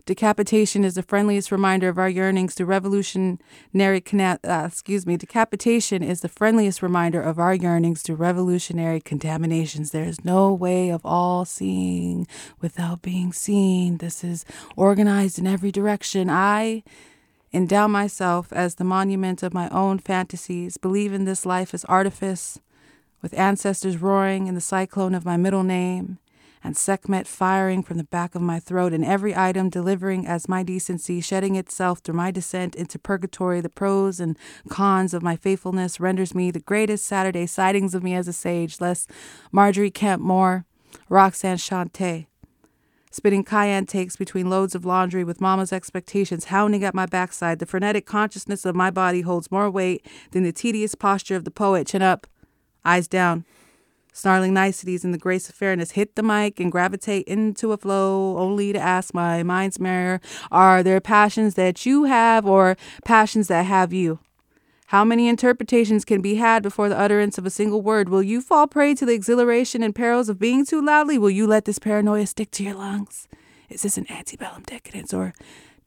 [0.08, 6.02] Decapitation is the friendliest reminder of our yearnings to revolutionary cana- uh, excuse me, decapitation
[6.02, 9.92] is the friendliest reminder of our yearnings to revolutionary contaminations.
[9.92, 12.26] There is no way of all seeing
[12.62, 13.98] without being seen.
[13.98, 14.46] This is
[14.78, 16.30] organized in every direction.
[16.30, 16.84] I
[17.52, 22.62] endow myself as the monument of my own fantasies, believe in this life as artifice,
[23.22, 26.18] with ancestors roaring in the cyclone of my middle name
[26.64, 30.64] and Sekhmet firing from the back of my throat, and every item delivering as my
[30.64, 33.62] decency, shedding itself through my descent into purgatory.
[33.62, 34.38] The pros and
[34.70, 38.82] cons of my faithfulness renders me the greatest Saturday sightings of me as a sage,
[38.82, 39.08] less
[39.52, 40.66] Margery Kempe Moore,
[41.10, 42.28] Roxanne Shante.
[43.12, 47.66] Spitting cayenne takes between loads of laundry with mama's expectations hounding at my backside, the
[47.66, 51.88] frenetic consciousness of my body holds more weight than the tedious posture of the poet.
[51.88, 52.28] Chin up,
[52.86, 53.46] eyes down
[54.18, 58.36] snarling niceties and the grace of fairness hit the mic and gravitate into a flow
[58.38, 60.20] only to ask my mind's mirror
[60.52, 62.76] are there passions that you have or
[63.06, 64.18] passions that have you
[64.88, 68.08] how many interpretations can be had before the utterance of a single word?
[68.08, 71.18] Will you fall prey to the exhilaration and perils of being too loudly?
[71.18, 73.28] Will you let this paranoia stick to your lungs?
[73.70, 75.34] Is this an antebellum decadence or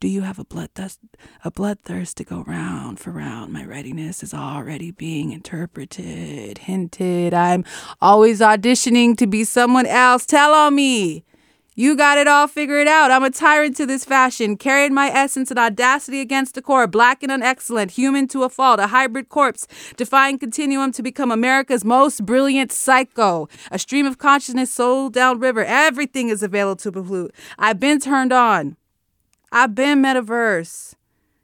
[0.01, 0.97] do you have a bloodthirst,
[1.45, 3.53] a bloodthirst to go round for round?
[3.53, 7.35] My readiness is already being interpreted, hinted.
[7.35, 7.63] I'm
[8.01, 10.25] always auditioning to be someone else.
[10.25, 11.23] Tell on me.
[11.75, 13.11] You got it all figured out.
[13.11, 17.21] I'm a tyrant to this fashion, carried my essence and audacity against the core, black
[17.21, 22.25] and unexcellent, human to a fault, a hybrid corpse, defying continuum to become America's most
[22.25, 25.63] brilliant psycho, a stream of consciousness soul down river.
[25.63, 27.33] Everything is available to pollute.
[27.59, 28.77] I've been turned on.
[29.51, 30.95] I've been metaverse.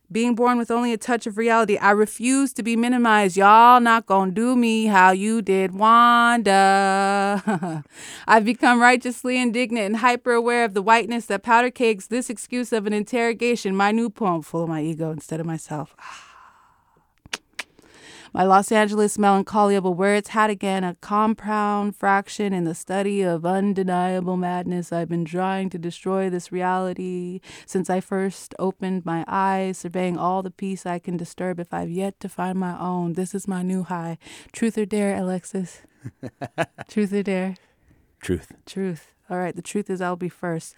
[0.10, 3.36] Being born with only a touch of reality, I refuse to be minimized.
[3.36, 6.54] Y'all not gonna do me how you did Wanda.
[8.28, 12.72] I've become righteously indignant and hyper aware of the whiteness that powder cakes this excuse
[12.72, 13.76] of an interrogation.
[13.76, 15.94] My new poem, full of my ego instead of myself.
[16.00, 16.27] Ah.
[18.38, 23.24] My Los Angeles melancholia will wear its hat again, a compound fraction in the study
[23.24, 24.94] of undeniable madness.
[24.94, 30.44] I've been trying to destroy this reality since I first opened my eyes, surveying all
[30.44, 33.14] the peace I can disturb if I've yet to find my own.
[33.14, 34.20] This is my new high.
[34.52, 35.82] Truth or dare, Alexis?
[36.88, 37.56] Truth or dare?
[38.22, 38.52] Truth.
[38.68, 39.14] Truth.
[39.32, 40.76] All right, the truth is I'll be first.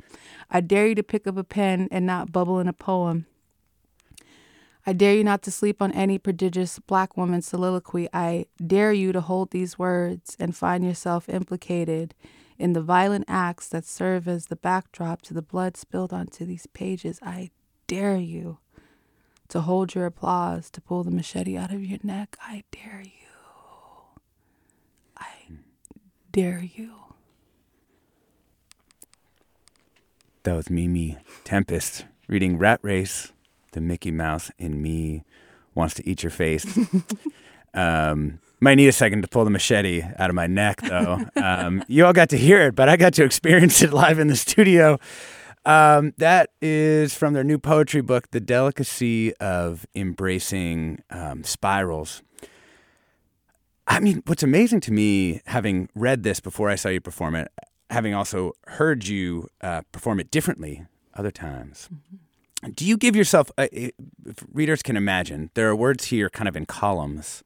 [0.49, 3.25] I dare you to pick up a pen and not bubble in a poem.
[4.85, 8.07] I dare you not to sleep on any prodigious black woman's soliloquy.
[8.13, 12.15] I dare you to hold these words and find yourself implicated
[12.57, 16.65] in the violent acts that serve as the backdrop to the blood spilled onto these
[16.67, 17.19] pages.
[17.21, 17.51] I
[17.87, 18.59] dare you
[19.49, 22.37] to hold your applause, to pull the machete out of your neck.
[22.41, 24.21] I dare you.
[25.17, 25.27] I
[26.31, 26.91] dare you.
[30.43, 33.33] That was Mimi Tempestt reading Rat Race
[33.71, 35.23] the Mickey Mouse in me
[35.75, 36.65] wants to eat your face.
[37.73, 41.19] um, might need a second to pull the machete out of my neck, though.
[41.35, 44.27] Um, you all got to hear it, but I got to experience it live in
[44.27, 44.99] the studio.
[45.65, 52.21] Um, that is from their new poetry book, The Delicacy of Embracing um, Spirals.
[53.87, 57.51] I mean, what's amazing to me, having read this before I saw you perform it,
[57.89, 61.89] having also heard you uh, perform it differently other times.
[61.93, 62.17] Mm-hmm
[62.75, 63.67] do you give yourself uh,
[64.53, 67.43] readers can imagine there are words here kind of in columns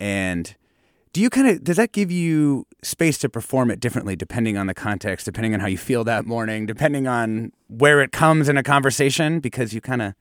[0.00, 0.54] and
[1.12, 4.66] do you kind of does that give you space to perform it differently depending on
[4.66, 8.56] the context depending on how you feel that morning depending on where it comes in
[8.56, 9.40] a conversation?
[9.40, 10.14] Because you kind of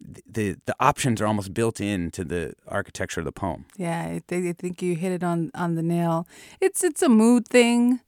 [0.00, 3.64] the the options are almost built into the architecture of the poem.
[3.76, 6.26] Yeah I think you hit it on on the nail.
[6.60, 8.00] It's it's a mood thing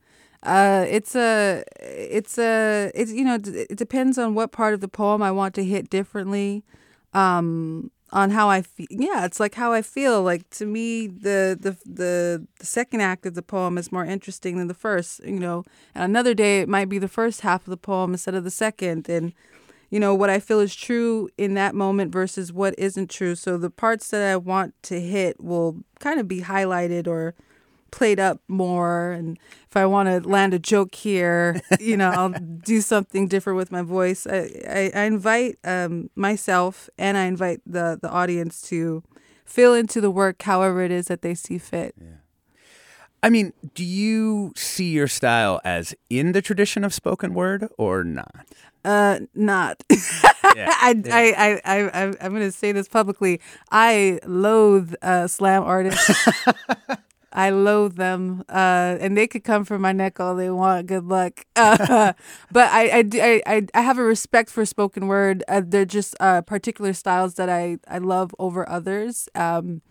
[0.42, 4.88] uh, it's a, it's a, it's you know, it depends on what part of the
[4.88, 6.64] poem I want to hit differently.
[7.12, 8.86] Um, on how I feel.
[8.90, 10.22] Yeah, it's like how I feel.
[10.22, 14.58] Like to me, the, the the the second act of the poem is more interesting
[14.58, 15.20] than the first.
[15.24, 18.34] You know, and another day it might be the first half of the poem instead
[18.34, 19.32] of the second, and
[19.90, 23.34] you know what I feel is true in that moment versus what isn't true.
[23.34, 27.34] So the parts that I want to hit will kind of be highlighted or
[27.90, 32.30] played up more and if I want to land a joke here, you know, I'll
[32.64, 34.26] do something different with my voice.
[34.26, 39.02] I, I, I invite um, myself and I invite the, the audience to
[39.44, 41.94] fill into the work however it is that they see fit.
[42.00, 42.06] Yeah.
[43.22, 48.02] I mean, do you see your style as in the tradition of spoken word or
[48.02, 48.46] not?
[48.84, 49.82] Uh, not.
[49.90, 50.72] yeah.
[50.80, 51.14] I, yeah.
[51.14, 53.40] I, I, I, I'm going to say this publicly.
[53.70, 56.10] I loathe uh, slam artists.
[57.32, 60.86] I loathe them, uh, and they could come for my neck all they want.
[60.86, 61.46] Good luck.
[61.54, 62.12] Uh,
[62.52, 65.44] but I, I, I, I have a respect for spoken word.
[65.46, 69.28] Uh, they're just uh, particular styles that I, I love over others.
[69.34, 69.82] Um,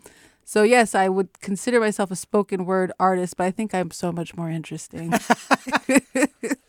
[0.43, 4.12] so yes, I would consider myself a spoken word artist, but I think I'm so
[4.12, 5.13] much more interesting.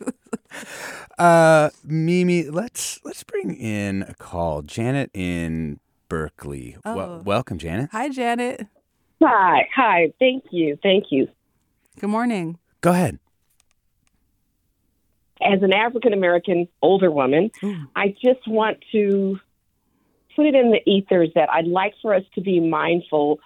[1.19, 4.63] uh, Mimi, let's let's bring in a call.
[4.63, 6.77] Janet in Berkeley.
[6.85, 6.95] Oh.
[6.95, 7.89] Well, welcome, Janet.
[7.93, 8.67] Hi, Janet.
[9.23, 10.13] Hi, hi.
[10.19, 11.29] Thank you, thank you.
[11.99, 12.59] Good morning.
[12.81, 13.19] Go ahead.
[15.43, 17.77] As an African American older woman, Ooh.
[17.97, 19.39] I just want to
[20.37, 23.41] put it in the ethers that I'd like for us to be mindful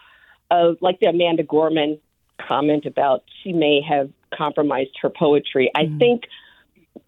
[0.50, 1.98] of like the Amanda Gorman
[2.46, 5.70] comment about she may have compromised her poetry.
[5.76, 5.94] Mm.
[5.94, 6.24] I think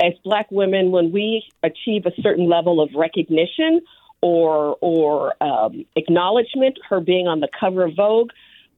[0.01, 3.81] as black women, when we achieve a certain level of recognition
[4.21, 8.31] or or um, acknowledgement, her being on the cover of Vogue,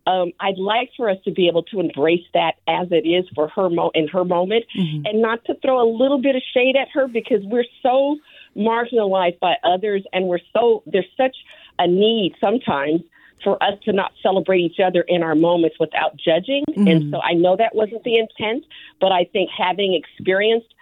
[0.09, 3.49] um, I'd like for us to be able to embrace that as it is for
[3.49, 5.05] her mo- in her moment, mm-hmm.
[5.05, 8.17] and not to throw a little bit of shade at her because we're so
[8.57, 11.37] marginalized by others, and we're so there's such
[11.79, 13.03] a need sometimes
[13.45, 16.65] for us to not celebrate each other in our moments without judging.
[16.71, 16.89] Mm-hmm.
[16.89, 18.65] And so I know that wasn't the intent,
[19.01, 20.75] but I think having experienced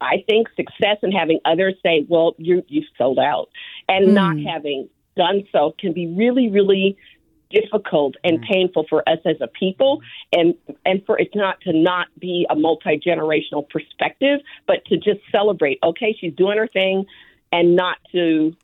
[0.00, 3.48] I think success and having others say, "Well, you you sold out,"
[3.88, 4.12] and mm.
[4.12, 6.96] not having done so can be really, really
[7.50, 8.48] difficult and mm.
[8.48, 10.00] painful for us as a people,
[10.32, 15.20] and and for it not to not be a multi generational perspective, but to just
[15.32, 15.78] celebrate.
[15.82, 17.06] Okay, she's doing her thing,
[17.52, 18.54] and not to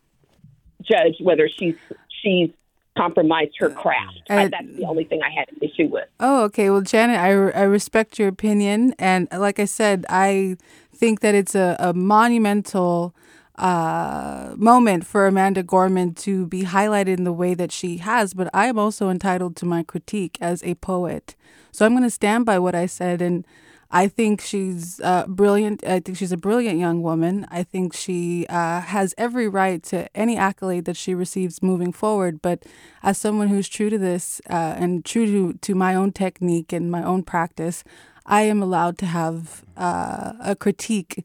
[0.82, 1.76] judge whether she's
[2.22, 2.50] she's
[2.96, 4.20] compromised her craft.
[4.30, 6.08] Uh, that's the only thing I had an issue with.
[6.20, 6.70] Oh, okay.
[6.70, 8.94] Well, Janet, I, I respect your opinion.
[8.98, 10.56] And like I said, I
[10.94, 13.14] think that it's a, a monumental
[13.56, 18.34] uh, moment for Amanda Gorman to be highlighted in the way that she has.
[18.34, 21.36] But I am also entitled to my critique as a poet.
[21.70, 23.46] So I'm going to stand by what I said and
[23.94, 25.86] I think she's uh, brilliant.
[25.86, 27.46] I think she's a brilliant young woman.
[27.48, 32.42] I think she uh, has every right to any accolade that she receives moving forward.
[32.42, 32.64] But
[33.04, 36.90] as someone who's true to this uh, and true to, to my own technique and
[36.90, 37.84] my own practice,
[38.26, 41.24] I am allowed to have uh, a critique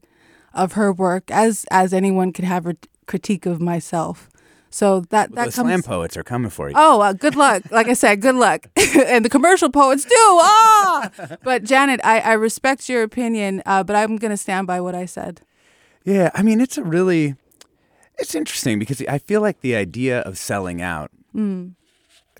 [0.52, 4.28] of her work as as anyone could have a critique of myself.
[4.72, 5.54] So that that the comes.
[5.54, 6.74] slam poets are coming for you.
[6.78, 7.62] Oh, uh, good luck!
[7.72, 10.14] Like I said, good luck, and the commercial poets do.
[10.16, 11.10] Ah,
[11.42, 14.94] but Janet, I, I respect your opinion, uh, but I'm going to stand by what
[14.94, 15.40] I said.
[16.04, 17.34] Yeah, I mean, it's a really,
[18.16, 21.10] it's interesting because I feel like the idea of selling out.
[21.34, 21.74] Mm.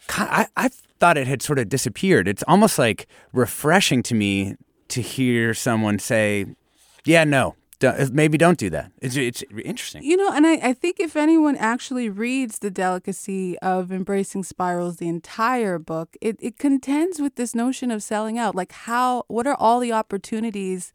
[0.08, 0.70] I I
[1.00, 2.28] thought it had sort of disappeared.
[2.28, 4.54] It's almost like refreshing to me
[4.88, 6.46] to hear someone say,
[7.04, 8.92] "Yeah, no, don't, maybe don't do that.
[9.02, 10.04] It's, it's interesting.
[10.04, 14.98] You know, and I, I think if anyone actually reads The Delicacy of Embracing Spirals,
[14.98, 18.54] the entire book, it, it contends with this notion of selling out.
[18.54, 20.92] Like, how, what are all the opportunities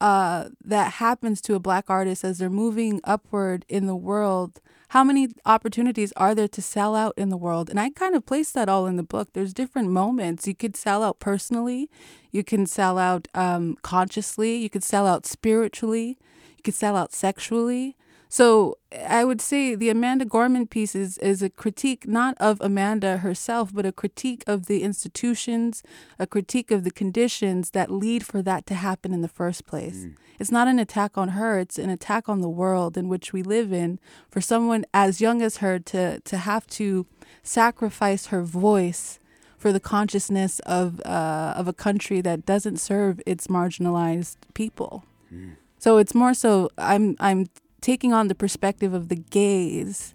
[0.00, 4.60] uh, that happens to a black artist as they're moving upward in the world?
[4.88, 7.68] How many opportunities are there to sell out in the world?
[7.68, 9.32] And I kind of place that all in the book.
[9.32, 10.46] There's different moments.
[10.46, 11.90] You could sell out personally,
[12.30, 14.56] you can sell out um, consciously.
[14.56, 16.18] You could sell out spiritually.
[16.56, 17.96] You could sell out sexually.
[18.28, 23.18] So I would say the Amanda Gorman piece is, is a critique not of Amanda
[23.18, 25.82] herself, but a critique of the institutions,
[26.18, 30.04] a critique of the conditions that lead for that to happen in the first place.
[30.04, 30.16] Mm.
[30.38, 33.42] It's not an attack on her, it's an attack on the world in which we
[33.42, 33.98] live in.
[34.30, 37.06] For someone as young as her to, to have to
[37.42, 39.18] sacrifice her voice
[39.56, 45.04] for the consciousness of uh, of a country that doesn't serve its marginalized people.
[45.32, 45.56] Mm.
[45.78, 47.46] So it's more so I'm I'm
[47.86, 50.12] taking on the perspective of the gaze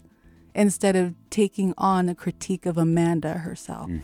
[0.53, 3.89] instead of taking on a critique of Amanda herself.
[3.89, 4.01] Mm.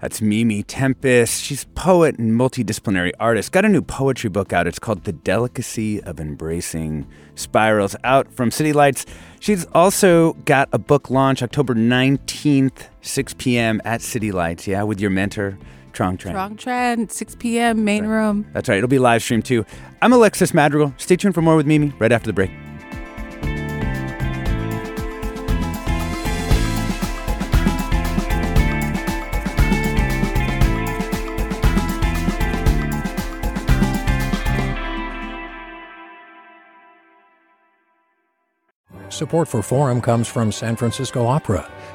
[0.00, 1.40] That's Mimi Tempestt.
[1.40, 3.52] She's poet and multidisciplinary artist.
[3.52, 4.66] Got a new poetry book out.
[4.66, 9.06] It's called The Delicacy of Embracing Spirals, out from City Lights.
[9.38, 13.80] She's also got a book launch October 19th, 6 p.m.
[13.84, 15.56] at City Lights, yeah, with your mentor,
[15.92, 16.32] Truong Tran.
[16.32, 18.46] Truong Tran, 6 p.m., main room.
[18.52, 18.78] That's right.
[18.78, 19.64] It'll be live stream too.
[20.02, 20.94] I'm Alexis Madrigal.
[20.96, 22.50] Stay tuned for more with Mimi right after the break.
[39.10, 41.68] Support for Forum comes from San Francisco Opera.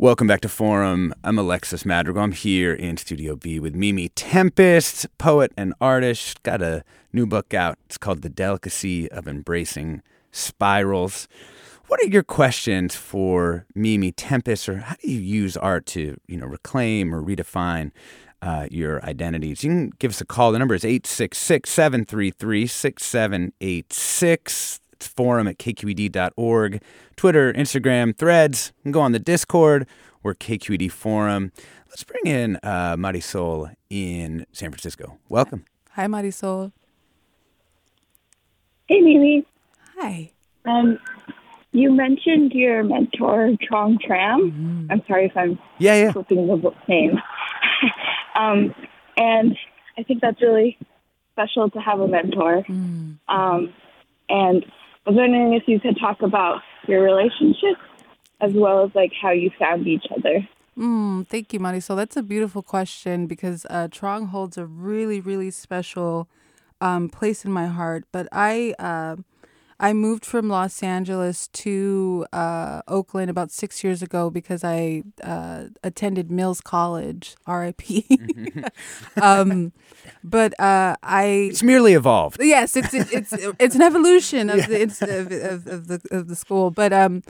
[0.00, 1.14] Welcome back to Forum.
[1.22, 2.22] I'm Alexis Madrigal.
[2.22, 6.42] I'm here in Studio B with Mimi Tempestt, poet and artist.
[6.42, 7.76] Got a new book out.
[7.84, 10.00] It's called The Delicacy of Embracing
[10.32, 11.28] Spirals.
[11.88, 16.38] What are your questions for Mimi Tempestt, or how do you use art to, you
[16.38, 17.90] know, reclaim or redefine
[18.40, 19.62] uh, your identities?
[19.62, 20.50] You can give us a call.
[20.50, 26.82] The number is 866 733 6786 forum at kqed.org,
[27.16, 28.72] Twitter, Instagram, threads.
[28.78, 29.86] You can go on the Discord
[30.22, 31.52] or KQED Forum.
[31.88, 35.18] Let's bring in uh, Marisol in San Francisco.
[35.28, 35.64] Welcome.
[35.92, 36.72] Hi, Marisol.
[38.86, 39.44] Hey, Mimi.
[39.98, 40.32] Hi.
[40.64, 40.98] Um,
[41.72, 44.50] you mentioned your mentor, Truong Tran.
[44.50, 44.86] Mm-hmm.
[44.90, 46.12] I'm sorry if I'm yeah, yeah.
[46.12, 47.18] flipping the book name.
[48.34, 48.74] um,
[49.16, 49.56] and
[49.96, 50.78] I think that's really
[51.32, 52.64] special to have a mentor.
[52.68, 53.18] Mm.
[53.28, 53.72] Um,
[54.28, 54.64] and
[55.06, 57.76] I was wondering if you could talk about your relationship
[58.40, 60.46] as well as like how you found each other.
[60.78, 61.96] Mm, thank you, Marisol.
[61.96, 66.28] That's a beautiful question because uh, Truong holds a really, really special
[66.80, 68.04] um, place in my heart.
[68.12, 69.16] But I, uh,
[69.82, 75.64] I moved from Los Angeles to uh, Oakland about six years ago because I uh,
[75.82, 78.04] attended Mills College, RIP.
[79.22, 79.72] um,
[80.22, 82.36] but uh, I it's merely evolved.
[82.40, 84.66] Yes, it's it's it's, it's an evolution of yeah.
[84.66, 86.70] the of, of, of, the of the school.
[86.70, 87.22] But um,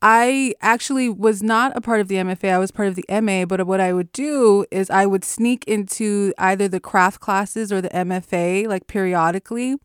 [0.00, 2.52] I actually was not a part of the MFA.
[2.52, 3.44] I was part of the MA.
[3.44, 7.82] But what I would do is I would sneak into either the craft classes or
[7.82, 9.76] the MFA like periodically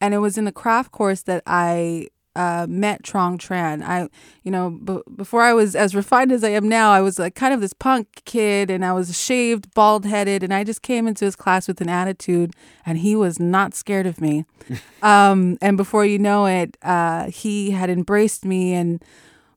[0.00, 3.82] and it was in the craft course that I uh, met Truong Tran.
[3.82, 4.08] I,
[4.44, 7.34] you know, b- before I was as refined as I am now, I was like
[7.34, 11.08] kind of this punk kid and I was shaved, bald headed, and I just came
[11.08, 12.52] into his class with an attitude,
[12.84, 14.44] and he was not scared of me.
[15.02, 19.02] um, and before you know it, uh, he had embraced me and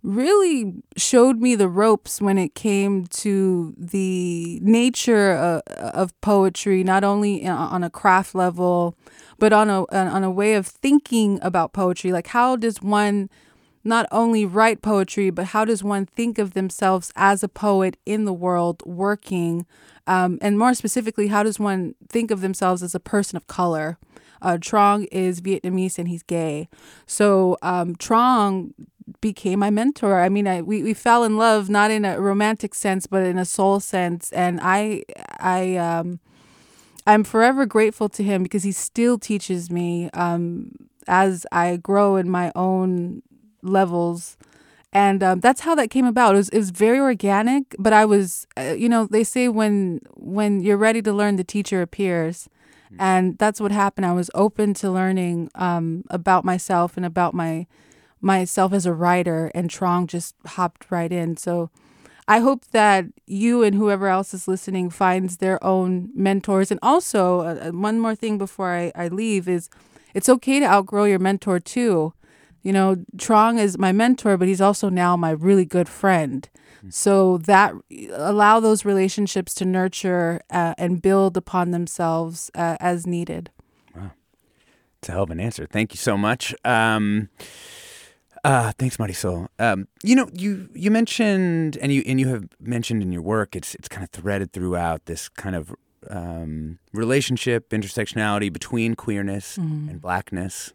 [0.02, 7.04] really showed me the ropes when it came to the nature of, of poetry, not
[7.04, 8.96] only on a craft level
[9.40, 12.12] but on a on a way of thinking about poetry.
[12.12, 13.30] Like how does one
[13.84, 18.26] not only write poetry, but how does one think of themselves as a poet in
[18.26, 19.66] the world working?
[20.06, 23.98] Um, and more specifically, how does one think of themselves as a person of color?
[24.42, 26.70] Uh, Truong is Vietnamese and he's gay.
[27.06, 28.74] So um, Truong
[29.22, 30.22] became my mentor.
[30.22, 33.38] I mean, I, we, we fell in love not in a romantic sense, but in
[33.38, 34.32] a soul sense.
[34.32, 35.04] And I
[35.40, 36.20] I um,
[37.10, 40.74] I'm forever grateful to him because he still teaches me um,
[41.08, 43.24] as I grow in my own
[43.64, 44.38] levels.
[44.94, 46.36] And um, that's how that came about.
[46.36, 50.02] It was, it was very organic, but I was, uh, you know, they say when
[50.18, 52.48] when you're ready to learn, the teacher appears,
[52.86, 53.02] mm-hmm.
[53.02, 54.06] and that's what happened.
[54.06, 57.66] I was open to learning um, about myself and about my
[58.22, 61.38] myself as a writer, and Truong just hopped right in.
[61.38, 61.70] So
[62.30, 66.70] I hope that you and whoever else is listening finds their own mentors.
[66.70, 69.68] And also, uh, uh, one more thing before I, I leave is
[70.14, 72.14] it's okay to outgrow your mentor too.
[72.62, 76.48] You know, Truong is my mentor, but he's also now my really good friend.
[76.82, 76.90] Hmm.
[76.92, 77.74] So that
[78.14, 83.50] allow those relationships to nurture uh, and build upon themselves uh, as needed.
[83.96, 84.12] Wow,
[85.00, 85.66] it's a hell of an answer.
[85.66, 86.54] Thank you so much.
[86.64, 87.30] Um,
[88.44, 89.48] uh, thanks, Marisol.
[89.58, 93.56] Um, you know, you you mentioned and you and you have mentioned in your work,
[93.56, 95.76] it's it's kind of threaded throughout this kind of
[96.10, 99.90] um, relationship, intersectionality between queerness mm.
[99.90, 100.74] and blackness.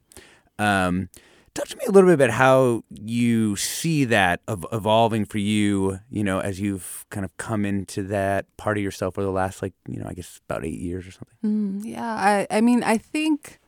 [0.58, 1.08] Um,
[1.54, 6.00] talk to me a little bit about how you see that of evolving for you.
[6.10, 9.62] You know, as you've kind of come into that part of yourself over the last,
[9.62, 11.36] like, you know, I guess about eight years or something.
[11.44, 13.60] Mm, yeah, I I mean, I think.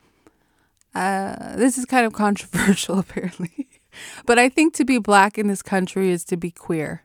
[0.95, 3.69] Uh, this is kind of controversial, apparently.
[4.25, 7.05] But I think to be black in this country is to be queer.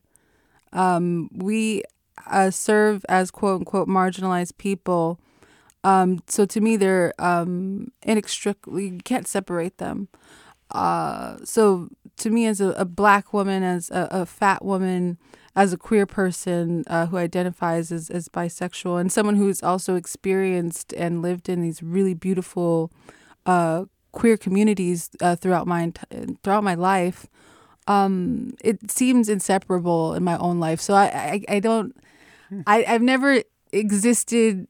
[0.73, 1.83] Um, we
[2.29, 5.19] uh, serve as quote unquote marginalized people.
[5.83, 10.09] Um, so to me, they're um, inextricably, you can't separate them.
[10.69, 15.17] Uh, so to me, as a, a black woman, as a, a, fat woman,
[15.55, 20.93] as a queer person uh, who identifies as, as bisexual, and someone who's also experienced
[20.93, 22.91] and lived in these really beautiful
[23.45, 25.91] uh, queer communities uh, throughout my
[26.43, 27.27] throughout my life,
[27.87, 30.79] um, it seems inseparable in my own life.
[30.79, 31.95] So I, I, I don't,
[32.67, 33.41] I, I've never
[33.71, 34.67] existed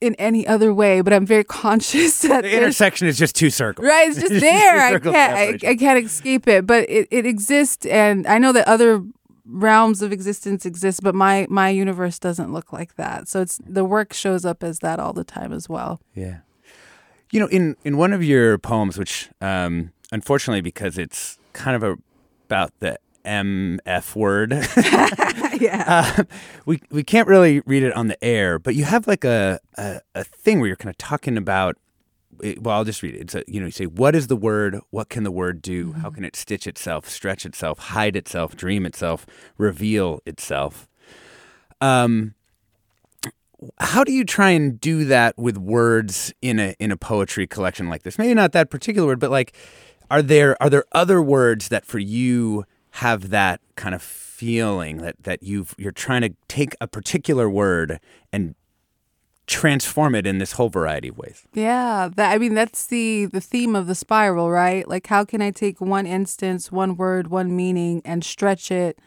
[0.00, 3.86] in any other way, but I'm very conscious that the intersection is just two circles.
[3.86, 4.80] Right, it's just there.
[4.80, 8.66] I can't, I, I, can't escape it, but it, it exists, and I know that
[8.68, 9.02] other
[9.44, 13.28] realms of existence exist, but my my universe doesn't look like that.
[13.28, 16.00] So it's the work shows up as that all the time as well.
[16.14, 16.38] Yeah,
[17.32, 21.82] you know, in in one of your poems, which um, unfortunately because it's kind of
[21.82, 21.96] a,
[22.46, 24.52] about the MF word.
[25.60, 26.14] yeah.
[26.18, 26.24] Uh,
[26.66, 30.00] we we can't really read it on the air, but you have like a a,
[30.14, 31.76] a thing where you're kind of talking about.
[32.60, 33.20] Well, I'll just read it.
[33.20, 34.80] It's a, you know, you say, "What is the word?
[34.90, 35.88] What can the word do?
[35.88, 36.00] Mm-hmm.
[36.00, 39.26] How can it stitch itself, stretch itself, hide itself, dream itself,
[39.56, 40.88] reveal itself?"
[41.80, 42.34] Um,
[43.78, 47.88] how do you try and do that with words in a in a poetry collection
[47.88, 48.18] like this?
[48.18, 49.56] Maybe not that particular word, but like,
[50.10, 52.64] are there are there other words that for you
[52.96, 58.00] have that kind of feeling that that you've you're trying to take a particular word
[58.32, 58.54] and
[59.46, 61.44] transform it in this whole variety of ways.
[61.52, 64.86] Yeah, that I mean that's the the theme of the spiral, right?
[64.88, 68.98] Like how can I take one instance, one word, one meaning and stretch it,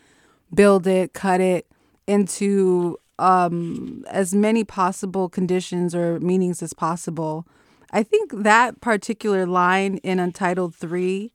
[0.54, 1.68] build it, cut it
[2.08, 7.46] into um as many possible conditions or meanings as possible.
[7.92, 11.32] I think that particular line in Untitled 3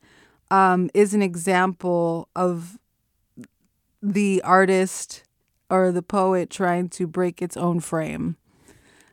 [0.51, 2.79] um, is an example of
[4.03, 5.25] the artist
[5.71, 8.37] or the poet trying to break its own frame,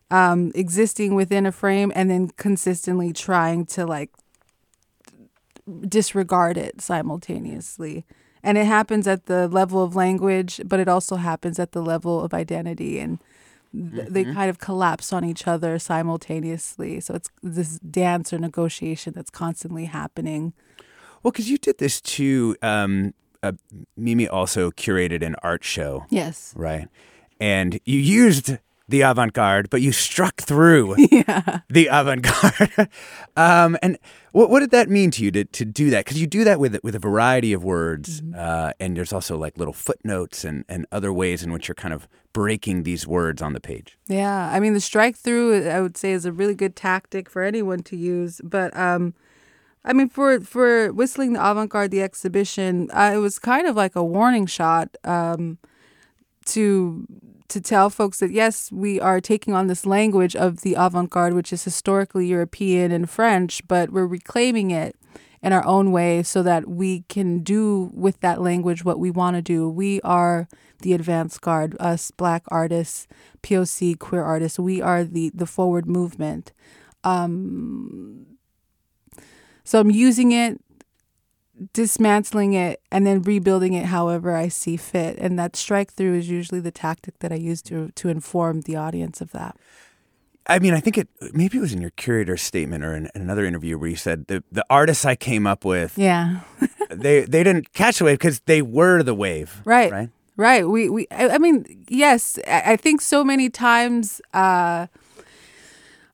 [0.09, 4.11] um, existing within a frame and then consistently trying to like
[5.87, 8.05] disregard it simultaneously.
[8.47, 12.23] And it happens at the level of language, but it also happens at the level
[12.23, 12.97] of identity.
[12.97, 13.19] And
[13.75, 14.13] mm-hmm.
[14.13, 17.01] they kind of collapse on each other simultaneously.
[17.01, 20.53] So it's this dance or negotiation that's constantly happening.
[21.21, 22.55] Well, because you did this too.
[22.61, 23.51] Um, uh,
[23.97, 26.05] Mimi also curated an art show.
[26.09, 26.53] Yes.
[26.55, 26.87] Right.
[27.41, 28.59] And you used
[28.89, 31.59] the avant garde, but you struck through yeah.
[31.69, 32.89] the avant garde.
[33.37, 33.97] um, and
[34.31, 36.05] what, what did that mean to you to, to do that?
[36.05, 38.35] Because you do that with with a variety of words, mm-hmm.
[38.37, 41.93] uh, and there's also like little footnotes and, and other ways in which you're kind
[41.93, 43.97] of breaking these words on the page.
[44.07, 47.43] Yeah, I mean the strike through, I would say, is a really good tactic for
[47.43, 48.75] anyone to use, but.
[48.75, 49.13] Um,
[49.85, 53.77] I mean, for for whistling the avant garde, the exhibition, uh, it was kind of
[53.77, 55.59] like a warning shot um,
[56.47, 57.07] to
[57.49, 61.33] to tell folks that yes, we are taking on this language of the avant garde,
[61.33, 64.95] which is historically European and French, but we're reclaiming it
[65.41, 69.35] in our own way so that we can do with that language what we want
[69.35, 69.69] to do.
[69.69, 70.47] We are
[70.81, 73.07] the advanced guard, us black artists,
[73.43, 74.59] POC queer artists.
[74.59, 76.51] We are the the forward movement.
[77.03, 78.25] Um,
[79.63, 80.59] so I'm using it,
[81.73, 85.17] dismantling it, and then rebuilding it however I see fit.
[85.17, 88.75] And that strike through is usually the tactic that I use to to inform the
[88.75, 89.57] audience of that.
[90.49, 93.21] I mean, I think it maybe it was in your curator statement or in, in
[93.21, 96.41] another interview where you said the the artists I came up with, yeah,
[96.89, 99.91] they they didn't catch the wave because they were the wave, right?
[99.91, 100.09] Right.
[100.37, 100.69] Right.
[100.69, 101.07] We we.
[101.09, 102.37] I, I mean, yes.
[102.47, 104.21] I, I think so many times.
[104.33, 104.87] Uh,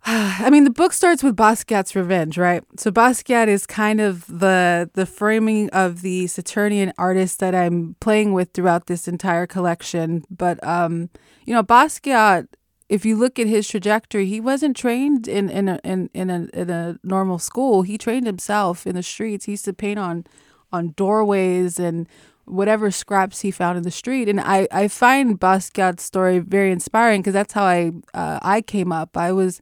[0.06, 2.62] I mean, the book starts with Basquiat's revenge, right?
[2.78, 8.34] So Basquiat is kind of the the framing of the Saturnian artist that I'm playing
[8.34, 10.26] with throughout this entire collection.
[10.30, 11.10] But um,
[11.46, 12.48] you know, Basquiat,
[12.90, 16.48] if you look at his trajectory, he wasn't trained in in a, in in a,
[16.54, 17.84] in a normal school.
[17.84, 19.46] He trained himself in the streets.
[19.46, 20.26] He used to paint on
[20.74, 22.10] on doorways and
[22.44, 24.28] whatever scraps he found in the street.
[24.28, 28.92] And I, I find Basquiat's story very inspiring because that's how I uh, I came
[28.92, 29.16] up.
[29.16, 29.62] I was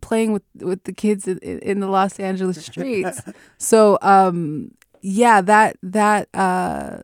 [0.00, 3.20] playing with with the kids in, in the Los Angeles streets.
[3.58, 6.98] so um, yeah, that that uh,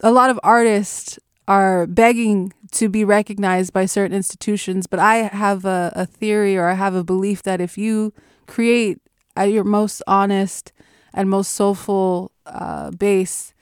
[0.00, 5.64] a lot of artists are begging to be recognized by certain institutions, but I have
[5.64, 8.12] a, a theory or I have a belief that if you
[8.46, 8.98] create
[9.36, 10.72] at your most honest
[11.12, 13.54] and most soulful uh, base,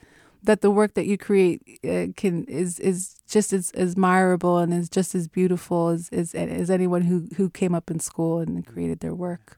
[0.43, 4.73] that the work that you create uh, can is is just as, as admirable and
[4.73, 8.65] is just as beautiful as, as as anyone who who came up in school and
[8.65, 9.57] created their work.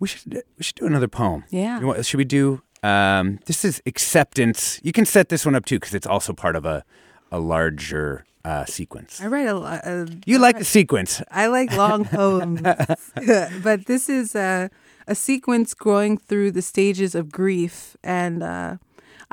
[0.00, 1.44] We should we should do another poem.
[1.50, 1.80] Yeah.
[1.80, 4.78] Want, should we do Um, this is acceptance.
[4.82, 6.84] You can set this one up too because it's also part of a
[7.30, 9.20] a larger uh, sequence.
[9.22, 9.80] I write a lot.
[9.84, 11.22] Uh, You like the sequence.
[11.30, 12.60] I like long poems,
[13.62, 14.68] but this is a,
[15.06, 18.76] a sequence growing through the stages of grief, and uh,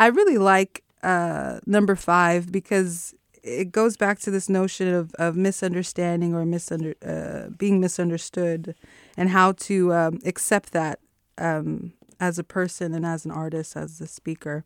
[0.02, 5.36] I really like uh, number five because it goes back to this notion of, of
[5.36, 8.74] misunderstanding or misunder, uh, being misunderstood,
[9.16, 10.98] and how to um, accept that
[11.38, 14.66] um, as a person and as an artist, as a speaker.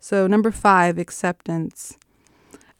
[0.00, 1.98] So number five, acceptance.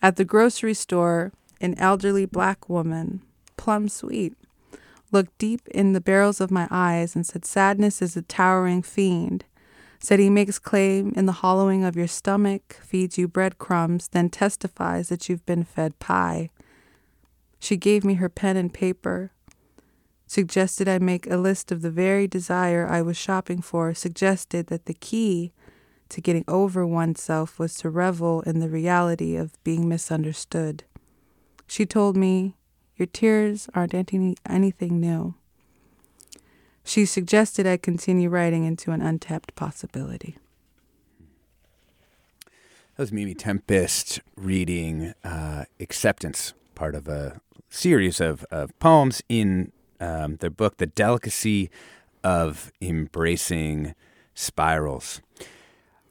[0.01, 3.21] At the grocery store, an elderly black woman,
[3.59, 4.33] plum sweet,
[5.13, 9.45] looked deep in the barrels of my eyes and said, Sadness is a towering fiend.
[10.05, 15.09] Said he makes claim in the hollowing of your stomach, feeds you breadcrumbs, then testifies
[15.09, 16.51] that you've been fed pie.
[17.59, 19.33] She gave me her pen and paper,
[20.27, 24.85] suggested I make a list of the very desire I was shopping for, suggested that
[24.85, 25.55] the key
[26.11, 30.85] to getting over oneself was to revel in the reality of being misunderstood.
[31.67, 32.57] She told me,
[32.97, 35.37] Your tears aren't any, anything new.
[36.85, 40.37] She suggested I continue writing into an untapped possibility.
[42.97, 49.73] That was Mimi Tempestt reading uh, Acceptance, part of a series of, of poems in
[49.99, 51.71] um, their book, The Delicacy
[52.23, 53.95] of Embracing
[54.35, 55.21] Spirals.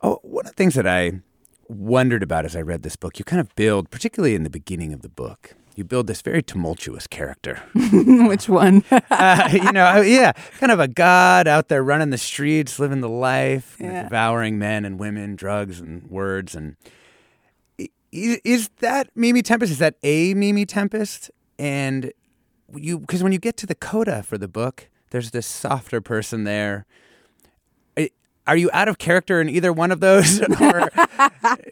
[0.02, 1.22] Oh, one of the things that I
[1.70, 4.92] wondered about as I read this book, you kind of build, particularly in the beginning
[4.92, 7.62] of the book, you build this very tumultuous character.
[7.74, 8.84] Which one?
[8.92, 13.10] uh, you know, yeah, kind of a god out there running the streets, living the
[13.10, 14.04] life, Yeah.
[14.04, 16.56] devouring men and women, drugs and words.
[16.56, 16.76] And
[18.12, 19.72] is, is that Mimi Tempestt?
[19.72, 21.30] Is that a Mimi Tempestt?
[21.58, 22.12] And
[22.76, 26.44] you, because when you get to the coda for the book, there's this softer person
[26.44, 26.86] there.
[28.46, 30.90] Are you out of character in either one of those, or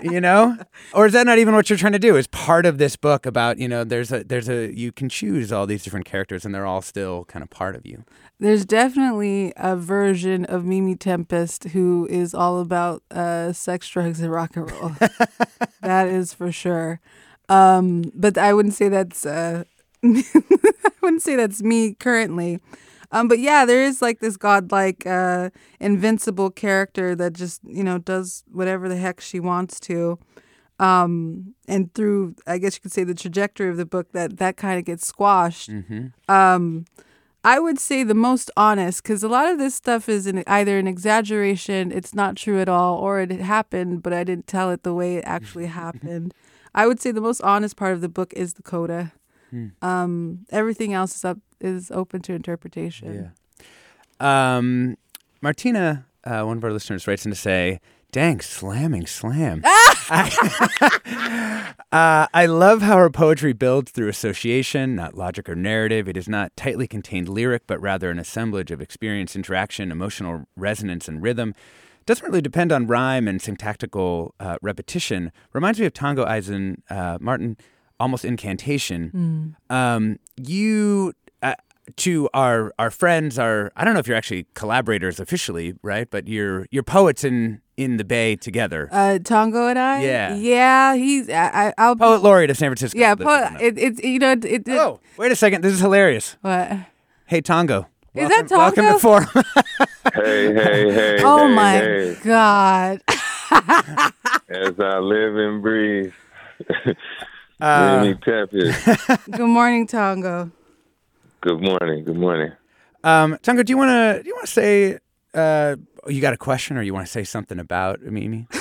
[0.01, 0.57] you know,
[0.93, 2.15] or is that not even what you're trying to do?
[2.15, 5.51] Is part of this book about you know there's a there's a you can choose
[5.51, 8.05] all these different characters and they're all still kind of part of you.
[8.39, 14.31] There's definitely a version of Mimi Tempestt who is all about uh, sex, drugs, and
[14.31, 14.91] rock and roll.
[15.81, 17.01] that is for sure.
[17.49, 19.65] Um, but I wouldn't say that's uh,
[20.03, 22.61] I wouldn't say that's me currently.
[23.11, 25.49] Um, but yeah, there is like this godlike, uh,
[25.79, 30.17] invincible character that just you know does whatever the heck she wants to.
[30.79, 34.57] Um, and through, I guess you could say, the trajectory of the book, that that
[34.57, 35.69] kind of gets squashed.
[36.27, 36.85] Um,
[37.43, 40.77] I would say the most honest because a lot of this stuff is an, either
[40.77, 44.83] an exaggeration, it's not true at all, or it happened, but I didn't tell it
[44.83, 46.33] the way it actually happened.
[46.73, 49.11] I would say the most honest part of the book is the coda.
[49.81, 53.13] Um, everything else is up is open to interpretation.
[54.19, 54.97] Um,
[55.41, 57.79] Martina, uh, one of our listeners, writes in to say,
[58.11, 59.63] "Dang, slamming slam."
[61.91, 66.07] Uh, I love how her poetry builds through association, not logic or narrative.
[66.07, 71.09] It is not tightly contained lyric, but rather an assemblage of experience, interaction, emotional resonance,
[71.09, 71.53] and rhythm.
[72.05, 75.33] Doesn't really depend on rhyme and syntactical uh, repetition.
[75.51, 77.57] Reminds me of Tongo Eisen uh, Martin,
[78.01, 79.55] almost incantation.
[79.69, 81.53] Um, you uh,
[81.97, 86.09] to our our friends, our I don't know if you're actually collaborators officially, right?
[86.09, 88.89] But you're you're poets in in the Bay together.
[88.91, 90.03] Uh, Tongo and I.
[90.03, 90.35] Yeah.
[90.35, 90.95] yeah.
[90.95, 92.97] He's I, I I'll Poet laureate of San Francisco.
[92.99, 93.27] Yeah, poet.
[93.27, 93.61] on po- that.
[93.61, 94.45] it, it's you know it.
[94.45, 95.61] it Oh, wait a second.
[95.63, 96.35] This is hilarious.
[96.41, 96.71] what?
[97.27, 97.85] Hey, Tongo.
[98.13, 98.99] Is welcome, that Welcome to Tongo?
[98.99, 99.27] Forum.
[100.13, 101.17] Hey, hey, hey.
[101.23, 102.17] Oh hey, my hey.
[102.25, 103.01] god.
[104.49, 106.11] As I live and breathe.
[107.61, 109.31] Uh, Mimi Tempestt.
[109.31, 110.51] Good morning, Tongo.
[111.41, 112.03] Good morning.
[112.03, 112.51] Good morning.
[113.03, 114.99] um, Tongo, do you want to do you want to say
[115.33, 115.75] uh,
[116.07, 118.47] you got a question or you want to say something about Mimi?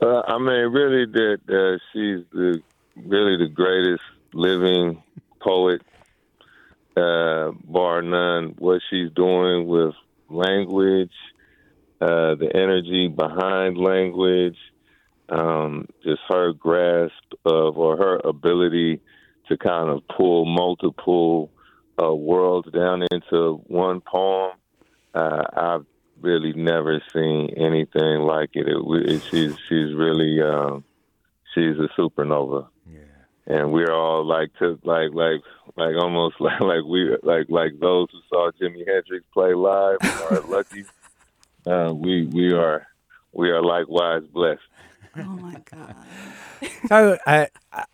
[0.00, 2.60] Uh, I mean, really, that uh, she's the
[2.96, 4.02] really the greatest
[4.34, 5.00] living
[5.40, 5.80] poet,
[6.96, 8.56] uh, bar none.
[8.58, 9.94] What she's doing with
[10.28, 11.12] language,
[12.00, 14.56] uh, the energy behind language,
[15.32, 17.12] um, just her grasp
[17.44, 19.00] of or her ability
[19.48, 21.50] to kind of pull multiple
[22.02, 24.52] uh, worlds down into one poem.
[25.14, 25.86] Uh, I've
[26.20, 28.68] really never seen anything like it.
[28.68, 30.84] it, it she's she's really um,
[31.54, 32.68] she's a supernova.
[33.44, 35.40] And we're all like to like like
[35.76, 39.98] like almost like like we like like those who saw Jimi Hendrix play live
[40.30, 40.84] are lucky.
[41.64, 42.88] Uh, we we are
[43.32, 44.58] we are likewise blessed.
[45.18, 45.94] Oh my god.
[46.88, 47.84] So, I, I,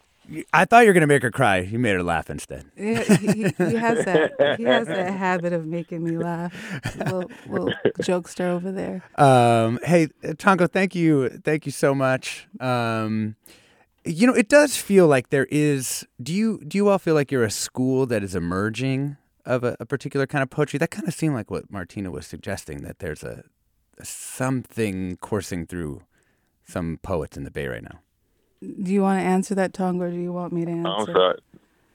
[0.53, 1.59] I thought you were gonna make her cry.
[1.59, 2.67] You made her laugh instead.
[2.77, 4.57] Yeah, he, he, he has that.
[4.59, 6.55] He has that habit of making me laugh.
[6.97, 9.03] Little, little jokester over there.
[9.17, 12.47] Um, hey, Tongo, thank you, thank you so much.
[12.61, 13.37] Um,
[14.05, 16.07] you know, it does feel like there is.
[16.23, 19.77] Do you do you all feel like you're a school that is emerging of a,
[19.81, 20.79] a particular kind of poetry?
[20.79, 22.83] That kind of seemed like what Martina was suggesting.
[22.83, 23.45] That there's a,
[23.99, 26.03] a something coursing through
[26.69, 28.01] some poets in the Bay right now.
[28.61, 30.89] Do you want to answer that, Tongo, or do you want me to answer?
[30.91, 31.39] I'm sorry.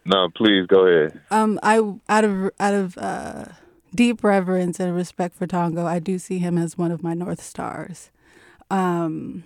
[0.06, 1.22] No, please go ahead.
[1.32, 1.78] Um, I
[2.10, 3.46] out of out of uh,
[3.96, 7.42] deep reverence and respect for Tongo, I do see him as one of my north
[7.42, 8.12] stars.
[8.70, 9.46] Um,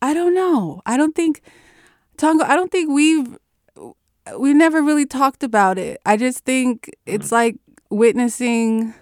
[0.00, 0.80] I don't know.
[0.86, 1.42] I don't think
[2.16, 2.42] Tongo.
[2.42, 3.38] I don't think we've
[4.38, 6.00] we never really talked about it.
[6.06, 7.56] I just think it's like
[7.90, 8.94] witnessing.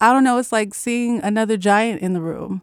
[0.00, 0.38] I don't know.
[0.38, 2.62] It's like seeing another giant in the room,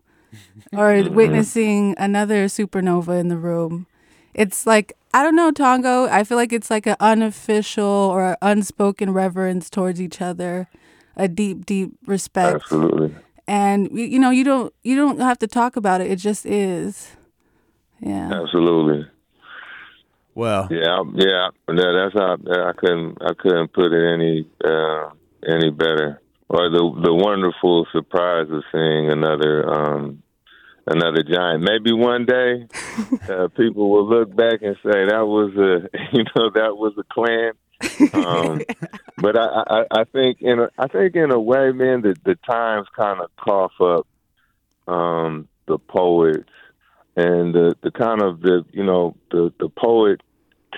[0.73, 3.87] or witnessing another supernova in the room.
[4.33, 6.07] It's like I don't know, Tongo.
[6.09, 10.69] I feel like it's like an unofficial or unspoken reverence towards each other,
[11.15, 12.55] a deep, deep respect.
[12.55, 13.15] Absolutely.
[13.47, 16.11] And you you know, you don't you don't have to talk about it.
[16.11, 17.15] It just is.
[17.99, 18.31] Yeah.
[18.31, 19.07] Absolutely.
[20.35, 21.91] Well, Yeah, yeah, yeah.
[21.91, 25.09] That's how I couldn't I couldn't put it any uh,
[25.45, 26.21] any better.
[26.49, 30.23] Or the the wonderful surprise of seeing another um,
[30.87, 31.63] another giant.
[31.63, 32.67] Maybe one day
[33.29, 37.03] uh, people will look back and say that was a you know that was a
[37.03, 37.51] clan.
[38.13, 38.61] um,
[39.17, 42.35] but I, I, I think in a, I think in a way, man, the the
[42.49, 44.07] times kind of cough up
[44.91, 46.49] um, the poets
[47.15, 50.21] and the the kind of the you know the the poet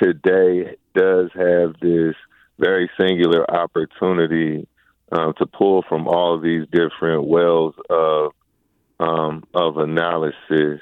[0.01, 2.15] today does have this
[2.59, 4.67] very singular opportunity
[5.11, 8.31] um, to pull from all these different wells of
[8.99, 10.79] um, of analysis,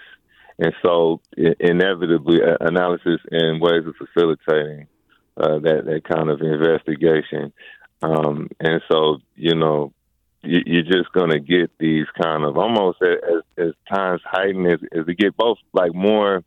[0.58, 1.22] and so
[1.60, 4.88] inevitably uh, analysis and ways of facilitating
[5.38, 7.54] uh, that that kind of investigation.
[8.02, 9.94] Um, and so you know
[10.44, 14.80] you, you're just going to get these kind of almost as, as times heighten as,
[14.92, 16.44] as get both like more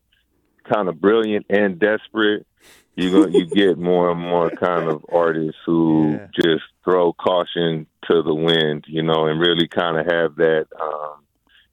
[0.65, 2.47] kind of brilliant and desperate.
[2.95, 8.23] You go, you get more and more kind of artists who just throw caution to
[8.23, 10.67] the wind, you know, and really kind of have that.
[10.81, 11.25] Um,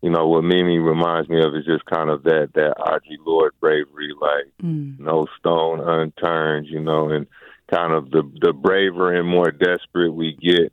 [0.01, 3.53] you know, what Mimi reminds me of is just kind of that that Audre Lorde
[3.59, 4.45] bravery, like
[4.97, 7.27] no stone unturned, you know, and
[7.69, 10.71] kind of the the braver and more desperate we get,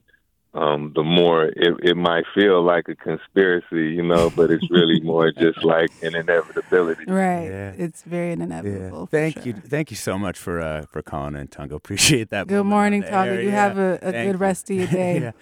[0.56, 5.00] um, the more it, it might feel like a conspiracy, you know, but it's really
[5.12, 7.04] more just like an inevitability.
[7.06, 7.46] Right.
[7.78, 9.06] It's very inevitable.
[9.06, 9.42] for Thank sure.
[9.46, 11.72] you, thank you so much for uh, for calling in, Tongo.
[11.74, 12.46] Appreciate that.
[12.48, 13.10] Good morning, on.
[13.10, 13.42] Tongo.
[13.42, 13.62] You Yeah.
[13.68, 15.20] have a, a good rest of your day.
[15.20, 15.32] Yeah.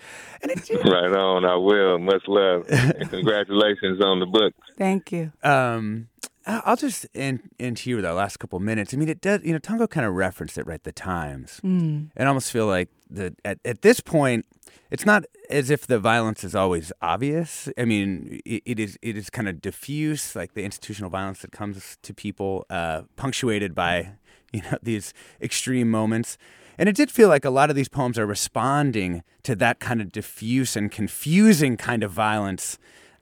[0.84, 1.98] Right on, I will.
[1.98, 4.52] Much love and congratulations on the book.
[4.76, 5.32] Thank you.
[5.42, 6.08] Um,
[6.46, 8.92] I- I'll just end, end here with our last couple minutes.
[8.92, 10.82] I mean, it does, you know, Tongo kind of referenced it, right?
[10.82, 11.60] The times.
[11.64, 12.10] Mm.
[12.16, 14.46] And I almost feel like the at, at this point,
[14.90, 17.68] it's not as if the violence is always obvious.
[17.76, 21.52] I mean, it, it is it is kind of diffuse, like the institutional violence that
[21.52, 24.12] comes to people, uh, punctuated by
[24.52, 26.38] you know these extreme moments.
[26.76, 30.00] And it did feel like a lot of these poems are responding to that kind
[30.00, 32.78] of diffuse and confusing kind of violence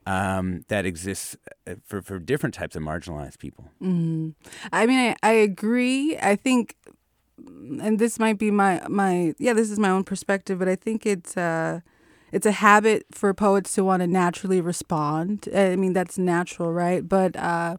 [0.06, 3.70] um, that exists uh, for, for different types of marginalized people.
[3.82, 4.34] Mm.
[4.72, 6.18] I mean, I, I agree.
[6.18, 6.76] I think,
[7.82, 11.06] and this might be my my yeah, this is my own perspective, but I think
[11.06, 11.80] it's uh
[12.32, 15.48] it's a habit for poets to want to naturally respond.
[15.54, 17.06] I mean, that's natural, right?
[17.06, 17.76] But uh,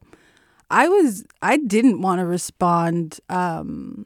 [0.70, 3.20] I was I didn't want to respond.
[3.30, 4.06] Um,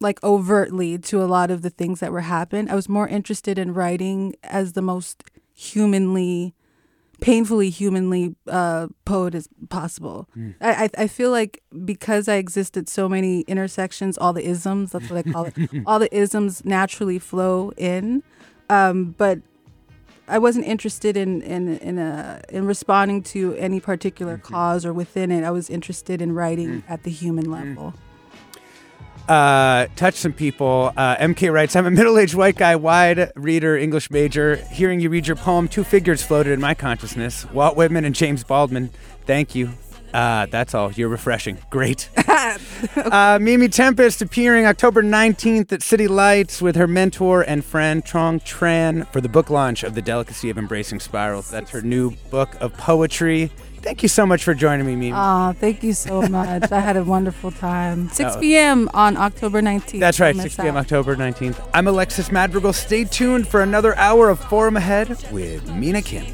[0.00, 2.68] like overtly to a lot of the things that were happening.
[2.68, 5.22] I was more interested in writing as the most
[5.54, 6.54] humanly,
[7.22, 10.28] painfully humanly uh, poet as possible.
[10.36, 10.54] Mm.
[10.60, 14.92] I, I I feel like because I exist at so many intersections, all the isms,
[14.92, 15.54] that's what I call it,
[15.86, 18.22] all the isms naturally flow in.
[18.68, 19.40] Um, but
[20.28, 25.30] I wasn't interested in in in a, in responding to any particular cause or within
[25.30, 25.44] it.
[25.44, 27.94] I was interested in writing at the human level.
[29.28, 30.92] Uh, touch some people.
[30.96, 34.56] Uh, MK writes, I'm a middle aged white guy, wide reader, English major.
[34.56, 38.44] Hearing you read your poem, two figures floated in my consciousness Walt Whitman and James
[38.44, 38.90] Baldwin.
[39.26, 39.70] Thank you.
[40.12, 40.92] Uh, that's all.
[40.92, 41.58] You're refreshing.
[41.70, 42.10] Great.
[42.96, 48.42] uh, Mimi Tempestt appearing October 19th at City Lights with her mentor and friend Truong
[48.42, 51.50] Tran for the book launch of The Delicacy of Embracing Spirals.
[51.50, 53.50] That's her new book of poetry.
[53.82, 55.12] Thank you so much for joining me, Mimi.
[55.16, 56.70] Oh, thank you so much.
[56.70, 58.08] I had a wonderful time.
[58.10, 58.40] 6 Oh.
[58.40, 58.88] p.m.
[58.94, 59.98] on October 19th.
[59.98, 60.76] That's right, 6 p.m.
[60.76, 61.58] October 19th.
[61.74, 62.72] I'm Alexis Madrigal.
[62.72, 66.24] Stay tuned for another hour of Forum Ahead with Mina Kim.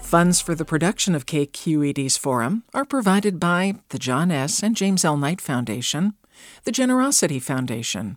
[0.00, 4.62] Funds for the production of KQED's forum are provided by the John S.
[4.62, 5.16] and James L.
[5.16, 6.14] Knight Foundation,
[6.62, 8.16] the Generosity Foundation,